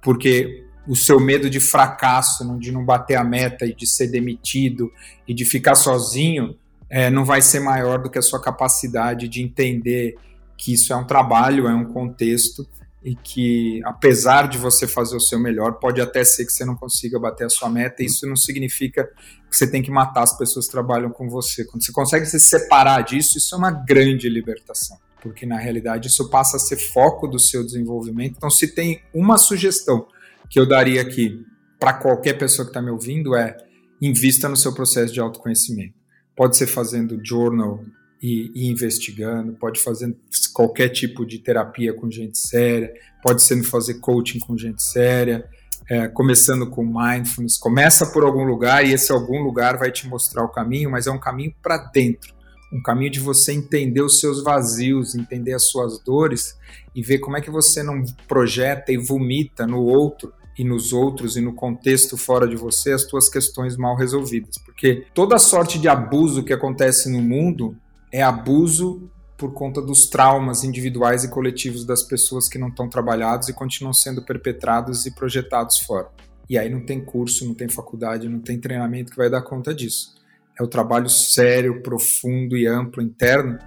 porque 0.00 0.64
o 0.86 0.96
seu 0.96 1.20
medo 1.20 1.48
de 1.48 1.60
fracasso, 1.60 2.58
de 2.58 2.72
não 2.72 2.84
bater 2.84 3.16
a 3.16 3.24
meta 3.24 3.64
e 3.64 3.74
de 3.74 3.86
ser 3.86 4.08
demitido 4.08 4.90
e 5.26 5.34
de 5.34 5.44
ficar 5.44 5.74
sozinho, 5.74 6.56
é, 6.88 7.10
não 7.10 7.24
vai 7.24 7.40
ser 7.40 7.60
maior 7.60 8.02
do 8.02 8.10
que 8.10 8.18
a 8.18 8.22
sua 8.22 8.40
capacidade 8.40 9.28
de 9.28 9.42
entender 9.42 10.16
que 10.56 10.74
isso 10.74 10.92
é 10.92 10.96
um 10.96 11.06
trabalho, 11.06 11.68
é 11.68 11.74
um 11.74 11.84
contexto 11.84 12.66
e 13.02 13.14
que, 13.14 13.80
apesar 13.84 14.46
de 14.46 14.58
você 14.58 14.86
fazer 14.86 15.16
o 15.16 15.20
seu 15.20 15.38
melhor, 15.38 15.78
pode 15.78 16.00
até 16.00 16.22
ser 16.22 16.44
que 16.44 16.52
você 16.52 16.64
não 16.64 16.76
consiga 16.76 17.18
bater 17.18 17.46
a 17.46 17.48
sua 17.48 17.70
meta. 17.70 18.02
E 18.02 18.06
isso 18.06 18.26
não 18.26 18.36
significa 18.36 19.04
que 19.48 19.56
você 19.56 19.66
tem 19.66 19.82
que 19.82 19.90
matar 19.90 20.22
as 20.22 20.36
pessoas 20.36 20.66
que 20.66 20.72
trabalham 20.72 21.10
com 21.10 21.28
você. 21.28 21.64
Quando 21.64 21.82
você 21.82 21.92
consegue 21.92 22.26
se 22.26 22.38
separar 22.38 23.02
disso, 23.02 23.38
isso 23.38 23.54
é 23.54 23.58
uma 23.58 23.70
grande 23.70 24.28
libertação, 24.28 24.98
porque 25.22 25.46
na 25.46 25.56
realidade 25.56 26.08
isso 26.08 26.28
passa 26.28 26.58
a 26.58 26.60
ser 26.60 26.76
foco 26.76 27.26
do 27.26 27.38
seu 27.38 27.64
desenvolvimento. 27.64 28.34
Então, 28.36 28.50
se 28.50 28.68
tem 28.68 29.00
uma 29.14 29.38
sugestão 29.38 30.06
que 30.50 30.58
eu 30.58 30.66
daria 30.66 31.00
aqui 31.00 31.40
para 31.78 31.94
qualquer 31.94 32.34
pessoa 32.34 32.66
que 32.66 32.70
está 32.70 32.82
me 32.82 32.90
ouvindo 32.90 33.36
é 33.36 33.56
invista 34.02 34.48
no 34.48 34.56
seu 34.56 34.74
processo 34.74 35.14
de 35.14 35.20
autoconhecimento. 35.20 35.94
Pode 36.36 36.56
ser 36.56 36.66
fazendo 36.66 37.20
journal 37.24 37.84
e, 38.20 38.50
e, 38.54 38.68
investigando, 38.68 39.52
pode 39.52 39.80
fazer 39.80 40.14
qualquer 40.52 40.88
tipo 40.88 41.24
de 41.24 41.38
terapia 41.38 41.94
com 41.94 42.10
gente 42.10 42.36
séria, 42.36 42.92
pode 43.22 43.42
ser 43.42 43.62
fazer 43.62 43.94
coaching 44.00 44.40
com 44.40 44.56
gente 44.56 44.82
séria, 44.82 45.48
é, 45.88 46.08
começando 46.08 46.68
com 46.68 46.84
mindfulness. 46.84 47.56
Começa 47.56 48.06
por 48.06 48.24
algum 48.24 48.44
lugar 48.44 48.84
e 48.84 48.92
esse 48.92 49.12
algum 49.12 49.40
lugar 49.42 49.78
vai 49.78 49.92
te 49.92 50.08
mostrar 50.08 50.44
o 50.44 50.48
caminho, 50.48 50.90
mas 50.90 51.06
é 51.06 51.10
um 51.10 51.20
caminho 51.20 51.54
para 51.62 51.78
dentro 51.78 52.34
um 52.72 52.80
caminho 52.80 53.10
de 53.10 53.18
você 53.18 53.52
entender 53.52 54.00
os 54.00 54.20
seus 54.20 54.42
vazios, 54.42 55.14
entender 55.14 55.52
as 55.52 55.68
suas 55.68 55.98
dores 55.98 56.56
e 56.94 57.02
ver 57.02 57.18
como 57.18 57.36
é 57.36 57.40
que 57.40 57.50
você 57.50 57.82
não 57.82 58.04
projeta 58.28 58.92
e 58.92 58.96
vomita 58.96 59.66
no 59.66 59.82
outro 59.82 60.32
e 60.58 60.64
nos 60.64 60.92
outros 60.92 61.36
e 61.36 61.40
no 61.40 61.52
contexto 61.52 62.16
fora 62.16 62.46
de 62.46 62.56
você 62.56 62.92
as 62.92 63.02
suas 63.02 63.28
questões 63.28 63.76
mal 63.76 63.96
resolvidas. 63.96 64.56
Porque 64.64 65.06
toda 65.14 65.38
sorte 65.38 65.78
de 65.78 65.88
abuso 65.88 66.44
que 66.44 66.52
acontece 66.52 67.10
no 67.10 67.22
mundo 67.22 67.76
é 68.12 68.22
abuso 68.22 69.10
por 69.36 69.54
conta 69.54 69.80
dos 69.80 70.06
traumas 70.06 70.64
individuais 70.64 71.24
e 71.24 71.30
coletivos 71.30 71.86
das 71.86 72.02
pessoas 72.02 72.46
que 72.46 72.58
não 72.58 72.68
estão 72.68 72.88
trabalhados 72.88 73.48
e 73.48 73.54
continuam 73.54 73.94
sendo 73.94 74.22
perpetrados 74.22 75.06
e 75.06 75.14
projetados 75.14 75.78
fora. 75.78 76.08
E 76.48 76.58
aí 76.58 76.68
não 76.68 76.84
tem 76.84 77.02
curso, 77.02 77.46
não 77.46 77.54
tem 77.54 77.68
faculdade, 77.68 78.28
não 78.28 78.40
tem 78.40 78.60
treinamento 78.60 79.12
que 79.12 79.16
vai 79.16 79.30
dar 79.30 79.40
conta 79.40 79.72
disso. 79.74 80.14
É 80.58 80.62
o 80.62 80.68
trabalho 80.68 81.08
sério, 81.08 81.82
profundo 81.82 82.54
e 82.54 82.66
amplo 82.66 83.02
interno 83.02 83.58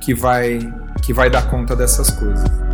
que 0.00 0.14
vai 0.14 0.58
que 1.02 1.12
vai 1.12 1.28
dar 1.28 1.50
conta 1.50 1.74
dessas 1.74 2.10
coisas. 2.10 2.65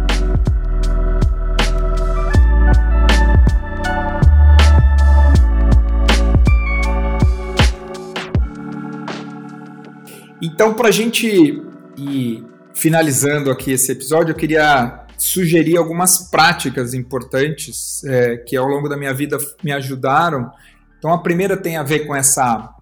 Então, 10.45 10.75
para 10.75 10.89
a 10.89 10.91
gente 10.91 11.63
ir 11.97 12.45
finalizando 12.75 13.49
aqui 13.49 13.71
esse 13.71 13.93
episódio, 13.93 14.33
eu 14.33 14.37
queria 14.37 15.07
sugerir 15.17 15.77
algumas 15.77 16.19
práticas 16.31 16.95
importantes 16.95 18.03
é, 18.03 18.39
que 18.39 18.57
ao 18.57 18.67
longo 18.67 18.89
da 18.89 18.97
minha 18.97 19.15
vida 19.15 19.39
me 19.63 19.71
ajudaram. 19.71 20.51
Então, 20.99 21.13
a 21.13 21.23
primeira 21.23 21.57
tem 21.57 21.77
a 21.77 21.85
ver 21.85 22.09
com 22.09 22.17
essa 22.17 22.75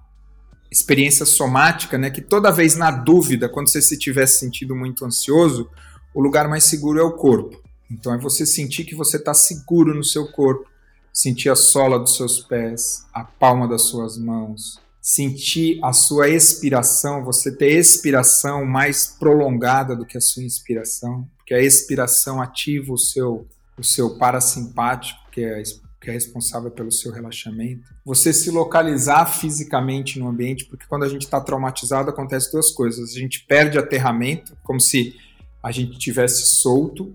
experiência 0.70 1.26
somática, 1.26 1.98
né? 1.98 2.08
Que 2.08 2.22
toda 2.22 2.50
vez 2.50 2.76
na 2.76 2.90
dúvida, 2.90 3.46
quando 3.46 3.68
você 3.68 3.82
se 3.82 3.98
tiver 3.98 4.24
sentido 4.24 4.74
muito 4.74 5.04
ansioso, 5.04 5.68
o 6.14 6.22
lugar 6.22 6.48
mais 6.48 6.64
seguro 6.64 6.98
é 6.98 7.02
o 7.02 7.12
corpo. 7.12 7.60
Então, 7.90 8.14
é 8.14 8.16
você 8.16 8.46
sentir 8.46 8.84
que 8.84 8.94
você 8.94 9.18
está 9.18 9.34
seguro 9.34 9.94
no 9.94 10.02
seu 10.02 10.32
corpo, 10.32 10.64
sentir 11.12 11.50
a 11.50 11.56
sola 11.56 11.98
dos 11.98 12.16
seus 12.16 12.40
pés, 12.40 13.04
a 13.12 13.22
palma 13.22 13.68
das 13.68 13.82
suas 13.82 14.16
mãos, 14.16 14.80
sentir 15.00 15.78
a 15.82 15.92
sua 15.92 16.28
expiração, 16.28 17.24
você 17.24 17.50
ter 17.54 17.70
expiração 17.70 18.66
mais 18.66 19.06
prolongada 19.06 19.96
do 19.96 20.04
que 20.04 20.18
a 20.18 20.20
sua 20.20 20.42
inspiração, 20.42 21.26
porque 21.38 21.54
a 21.54 21.62
expiração 21.62 22.40
ativa 22.40 22.92
o 22.92 22.98
seu, 22.98 23.46
o 23.78 23.82
seu 23.82 24.18
parasimpático, 24.18 25.18
que 25.32 25.42
é, 25.42 25.62
que 26.00 26.10
é 26.10 26.12
responsável 26.12 26.70
pelo 26.70 26.92
seu 26.92 27.12
relaxamento. 27.12 27.88
Você 28.04 28.32
se 28.32 28.50
localizar 28.50 29.26
fisicamente 29.26 30.18
no 30.18 30.28
ambiente, 30.28 30.66
porque 30.66 30.84
quando 30.86 31.04
a 31.04 31.08
gente 31.08 31.22
está 31.22 31.40
traumatizado 31.40 32.10
acontece 32.10 32.52
duas 32.52 32.70
coisas. 32.70 33.10
A 33.10 33.18
gente 33.18 33.44
perde 33.46 33.78
aterramento, 33.78 34.56
como 34.62 34.80
se 34.80 35.14
a 35.62 35.70
gente 35.70 35.98
tivesse 35.98 36.44
solto. 36.44 37.14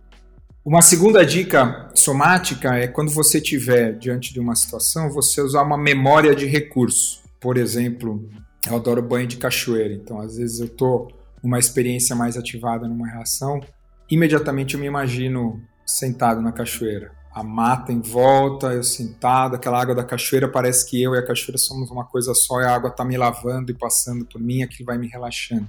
Uma 0.63 0.81
segunda 0.81 1.23
dica 1.23 1.91
somática 1.93 2.75
é 2.75 2.87
quando 2.87 3.11
você 3.11 3.37
estiver 3.37 3.93
diante 3.93 4.33
de 4.33 4.39
uma 4.39 4.55
situação, 4.55 5.11
você 5.11 5.41
usar 5.41 5.61
uma 5.61 5.77
memória 5.77 6.35
de 6.35 6.47
recurso 6.47 7.24
por 7.45 7.57
exemplo, 7.59 8.27
eu 8.67 8.75
adoro 8.75 9.03
banho 9.03 9.27
de 9.27 9.37
cachoeira, 9.37 9.93
então 9.93 10.19
às 10.19 10.37
vezes 10.37 10.59
eu 10.59 10.67
tô 10.67 11.11
uma 11.43 11.59
experiência 11.59 12.15
mais 12.15 12.35
ativada 12.35 12.87
numa 12.87 13.07
reação, 13.07 13.61
imediatamente 14.09 14.73
eu 14.73 14.79
me 14.79 14.87
imagino 14.87 15.61
sentado 15.85 16.41
na 16.41 16.51
cachoeira. 16.51 17.11
A 17.31 17.43
mata 17.43 17.93
em 17.93 18.01
volta, 18.01 18.73
eu 18.73 18.83
sentado, 18.83 19.53
aquela 19.55 19.79
água 19.79 19.93
da 19.93 20.03
cachoeira 20.03 20.47
parece 20.47 20.89
que 20.89 20.99
eu 20.99 21.13
e 21.13 21.19
a 21.19 21.23
cachoeira 21.23 21.59
somos 21.59 21.91
uma 21.91 22.03
coisa 22.03 22.33
só 22.33 22.61
e 22.61 22.65
a 22.65 22.73
água 22.73 22.89
está 22.89 23.05
me 23.05 23.15
lavando 23.15 23.71
e 23.71 23.75
passando 23.75 24.25
por 24.25 24.41
mim, 24.41 24.63
aquilo 24.63 24.87
vai 24.87 24.97
me 24.97 25.07
relaxando. 25.07 25.67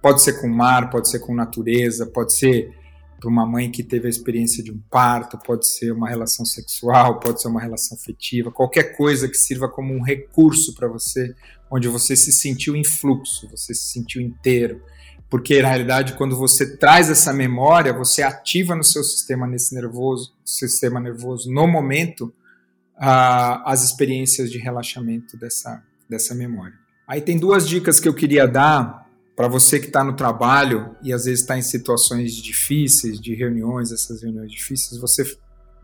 Pode 0.00 0.22
ser 0.22 0.40
com 0.40 0.46
o 0.46 0.56
mar, 0.56 0.90
pode 0.90 1.08
ser 1.08 1.18
com 1.18 1.34
natureza, 1.34 2.06
pode 2.06 2.34
ser 2.34 2.72
para 3.18 3.28
uma 3.28 3.46
mãe 3.46 3.70
que 3.70 3.82
teve 3.82 4.06
a 4.06 4.10
experiência 4.10 4.62
de 4.62 4.70
um 4.70 4.80
parto, 4.90 5.38
pode 5.38 5.66
ser 5.66 5.92
uma 5.92 6.08
relação 6.08 6.44
sexual, 6.44 7.18
pode 7.18 7.40
ser 7.40 7.48
uma 7.48 7.60
relação 7.60 7.96
afetiva, 7.96 8.50
qualquer 8.50 8.96
coisa 8.96 9.28
que 9.28 9.36
sirva 9.36 9.68
como 9.68 9.94
um 9.94 10.02
recurso 10.02 10.74
para 10.74 10.86
você, 10.86 11.34
onde 11.70 11.88
você 11.88 12.14
se 12.14 12.32
sentiu 12.32 12.76
em 12.76 12.84
fluxo, 12.84 13.48
você 13.50 13.74
se 13.74 13.92
sentiu 13.92 14.20
inteiro. 14.20 14.82
Porque 15.28 15.60
na 15.60 15.68
realidade, 15.68 16.12
quando 16.14 16.36
você 16.36 16.76
traz 16.76 17.10
essa 17.10 17.32
memória, 17.32 17.92
você 17.92 18.22
ativa 18.22 18.76
no 18.76 18.84
seu 18.84 19.02
sistema 19.02 19.46
nesse 19.46 19.74
nervoso, 19.74 20.32
sistema 20.44 21.00
nervoso 21.00 21.50
no 21.50 21.66
momento 21.66 22.32
uh, 22.96 23.62
as 23.64 23.82
experiências 23.82 24.50
de 24.50 24.58
relaxamento 24.58 25.36
dessa, 25.36 25.82
dessa 26.08 26.34
memória. 26.34 26.78
Aí 27.08 27.20
tem 27.20 27.38
duas 27.38 27.68
dicas 27.68 27.98
que 27.98 28.08
eu 28.08 28.14
queria 28.14 28.46
dar 28.46 29.05
para 29.36 29.48
você 29.48 29.78
que 29.78 29.88
está 29.88 30.02
no 30.02 30.16
trabalho 30.16 30.96
e 31.02 31.12
às 31.12 31.26
vezes 31.26 31.40
está 31.40 31.58
em 31.58 31.62
situações 31.62 32.34
difíceis, 32.34 33.20
de 33.20 33.34
reuniões, 33.34 33.92
essas 33.92 34.22
reuniões 34.22 34.50
difíceis, 34.50 34.98
você 34.98 35.22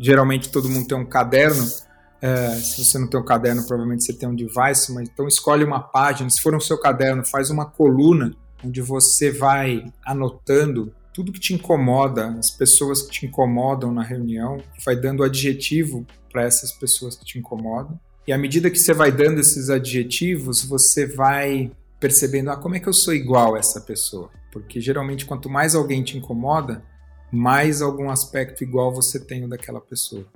geralmente 0.00 0.50
todo 0.50 0.70
mundo 0.70 0.88
tem 0.88 0.96
um 0.96 1.05
caderno. 1.05 1.62
É, 2.20 2.55
se 2.55 2.82
você 2.82 2.98
não 2.98 3.09
tem 3.09 3.20
um 3.20 3.24
caderno, 3.24 3.62
provavelmente 3.66 4.05
você 4.05 4.14
tem 4.14 4.28
um 4.28 4.34
device, 4.34 4.92
mas 4.92 5.09
então 5.09 5.28
escolhe 5.28 5.64
uma 5.64 5.80
página. 5.80 6.30
Se 6.30 6.40
for 6.40 6.53
no 6.53 6.61
seu 6.61 6.78
caderno, 6.78 7.24
faz 7.26 7.50
uma 7.50 7.66
coluna 7.66 8.34
onde 8.64 8.80
você 8.80 9.30
vai 9.30 9.84
anotando 10.05 10.94
tudo 11.12 11.30
que 11.30 11.40
te 11.40 11.53
incomoda, 11.53 12.28
as 12.38 12.50
pessoas 12.50 13.03
que 13.03 13.11
te 13.11 13.26
incomodam 13.26 13.92
na 13.92 14.03
reunião, 14.03 14.62
vai 14.84 14.96
dando 14.96 15.22
adjetivo 15.22 16.07
para 16.32 16.44
essas 16.44 16.72
pessoas 16.72 17.16
que 17.16 17.24
te 17.24 17.38
incomodam. 17.38 18.00
E 18.26 18.32
à 18.32 18.38
medida 18.38 18.70
que 18.70 18.78
você 18.78 18.94
vai 18.94 19.12
dando 19.12 19.40
esses 19.40 19.68
adjetivos, 19.68 20.64
você 20.64 21.07
vai 21.07 21.70
percebendo, 22.03 22.50
ah, 22.50 22.57
como 22.57 22.74
é 22.74 22.80
que 22.80 22.88
eu 22.88 22.92
sou 22.92 23.14
igual 23.14 23.55
a 23.55 23.61
essa 23.61 23.80
pessoa? 23.80 24.28
Porque 24.50 24.80
geralmente 24.80 25.24
quanto 25.24 25.48
mais 25.48 25.76
alguém 25.76 26.03
te 26.03 26.18
incomoda, 26.18 26.82
mais 27.30 27.80
algum 27.80 28.11
aspecto 28.11 28.64
igual 28.64 28.92
você 28.92 29.24
tem 29.24 29.48
daquela 29.48 29.80
pessoa. 29.80 30.26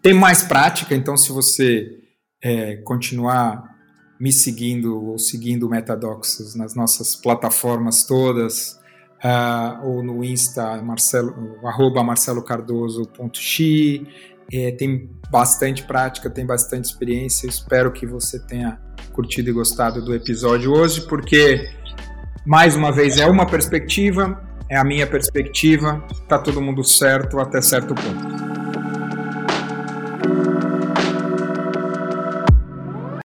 Tem 0.00 0.14
mais 0.14 0.44
prática, 0.44 0.94
então 0.94 1.16
se 1.16 1.32
você 1.32 1.98
é, 2.40 2.76
continuar 2.76 3.76
me 4.20 4.32
seguindo 4.32 5.04
ou 5.04 5.18
seguindo 5.18 5.66
o 5.66 5.68
Metadoxos 5.68 6.54
nas 6.54 6.76
nossas 6.76 7.16
plataformas 7.16 8.04
todas, 8.04 8.78
uh, 9.18 9.84
ou 9.84 10.00
no 10.02 10.24
Insta, 10.24 10.80
marcelo, 10.82 11.58
arroba 11.64 12.04
marcelocardoso.xi, 12.04 14.06
é, 14.52 14.72
tem 14.72 15.10
bastante 15.30 15.82
prática, 15.84 16.30
tem 16.30 16.46
bastante 16.46 16.86
experiência. 16.86 17.46
Espero 17.46 17.92
que 17.92 18.06
você 18.06 18.38
tenha 18.38 18.78
curtido 19.12 19.50
e 19.50 19.52
gostado 19.52 20.04
do 20.04 20.14
episódio 20.14 20.72
hoje, 20.72 21.02
porque, 21.02 21.68
mais 22.46 22.74
uma 22.74 22.90
vez, 22.90 23.18
é 23.18 23.26
uma 23.26 23.46
perspectiva, 23.46 24.42
é 24.68 24.76
a 24.76 24.84
minha 24.84 25.06
perspectiva, 25.06 26.02
tá 26.28 26.38
todo 26.38 26.60
mundo 26.60 26.84
certo 26.84 27.38
até 27.38 27.60
certo 27.60 27.94
ponto. 27.94 28.47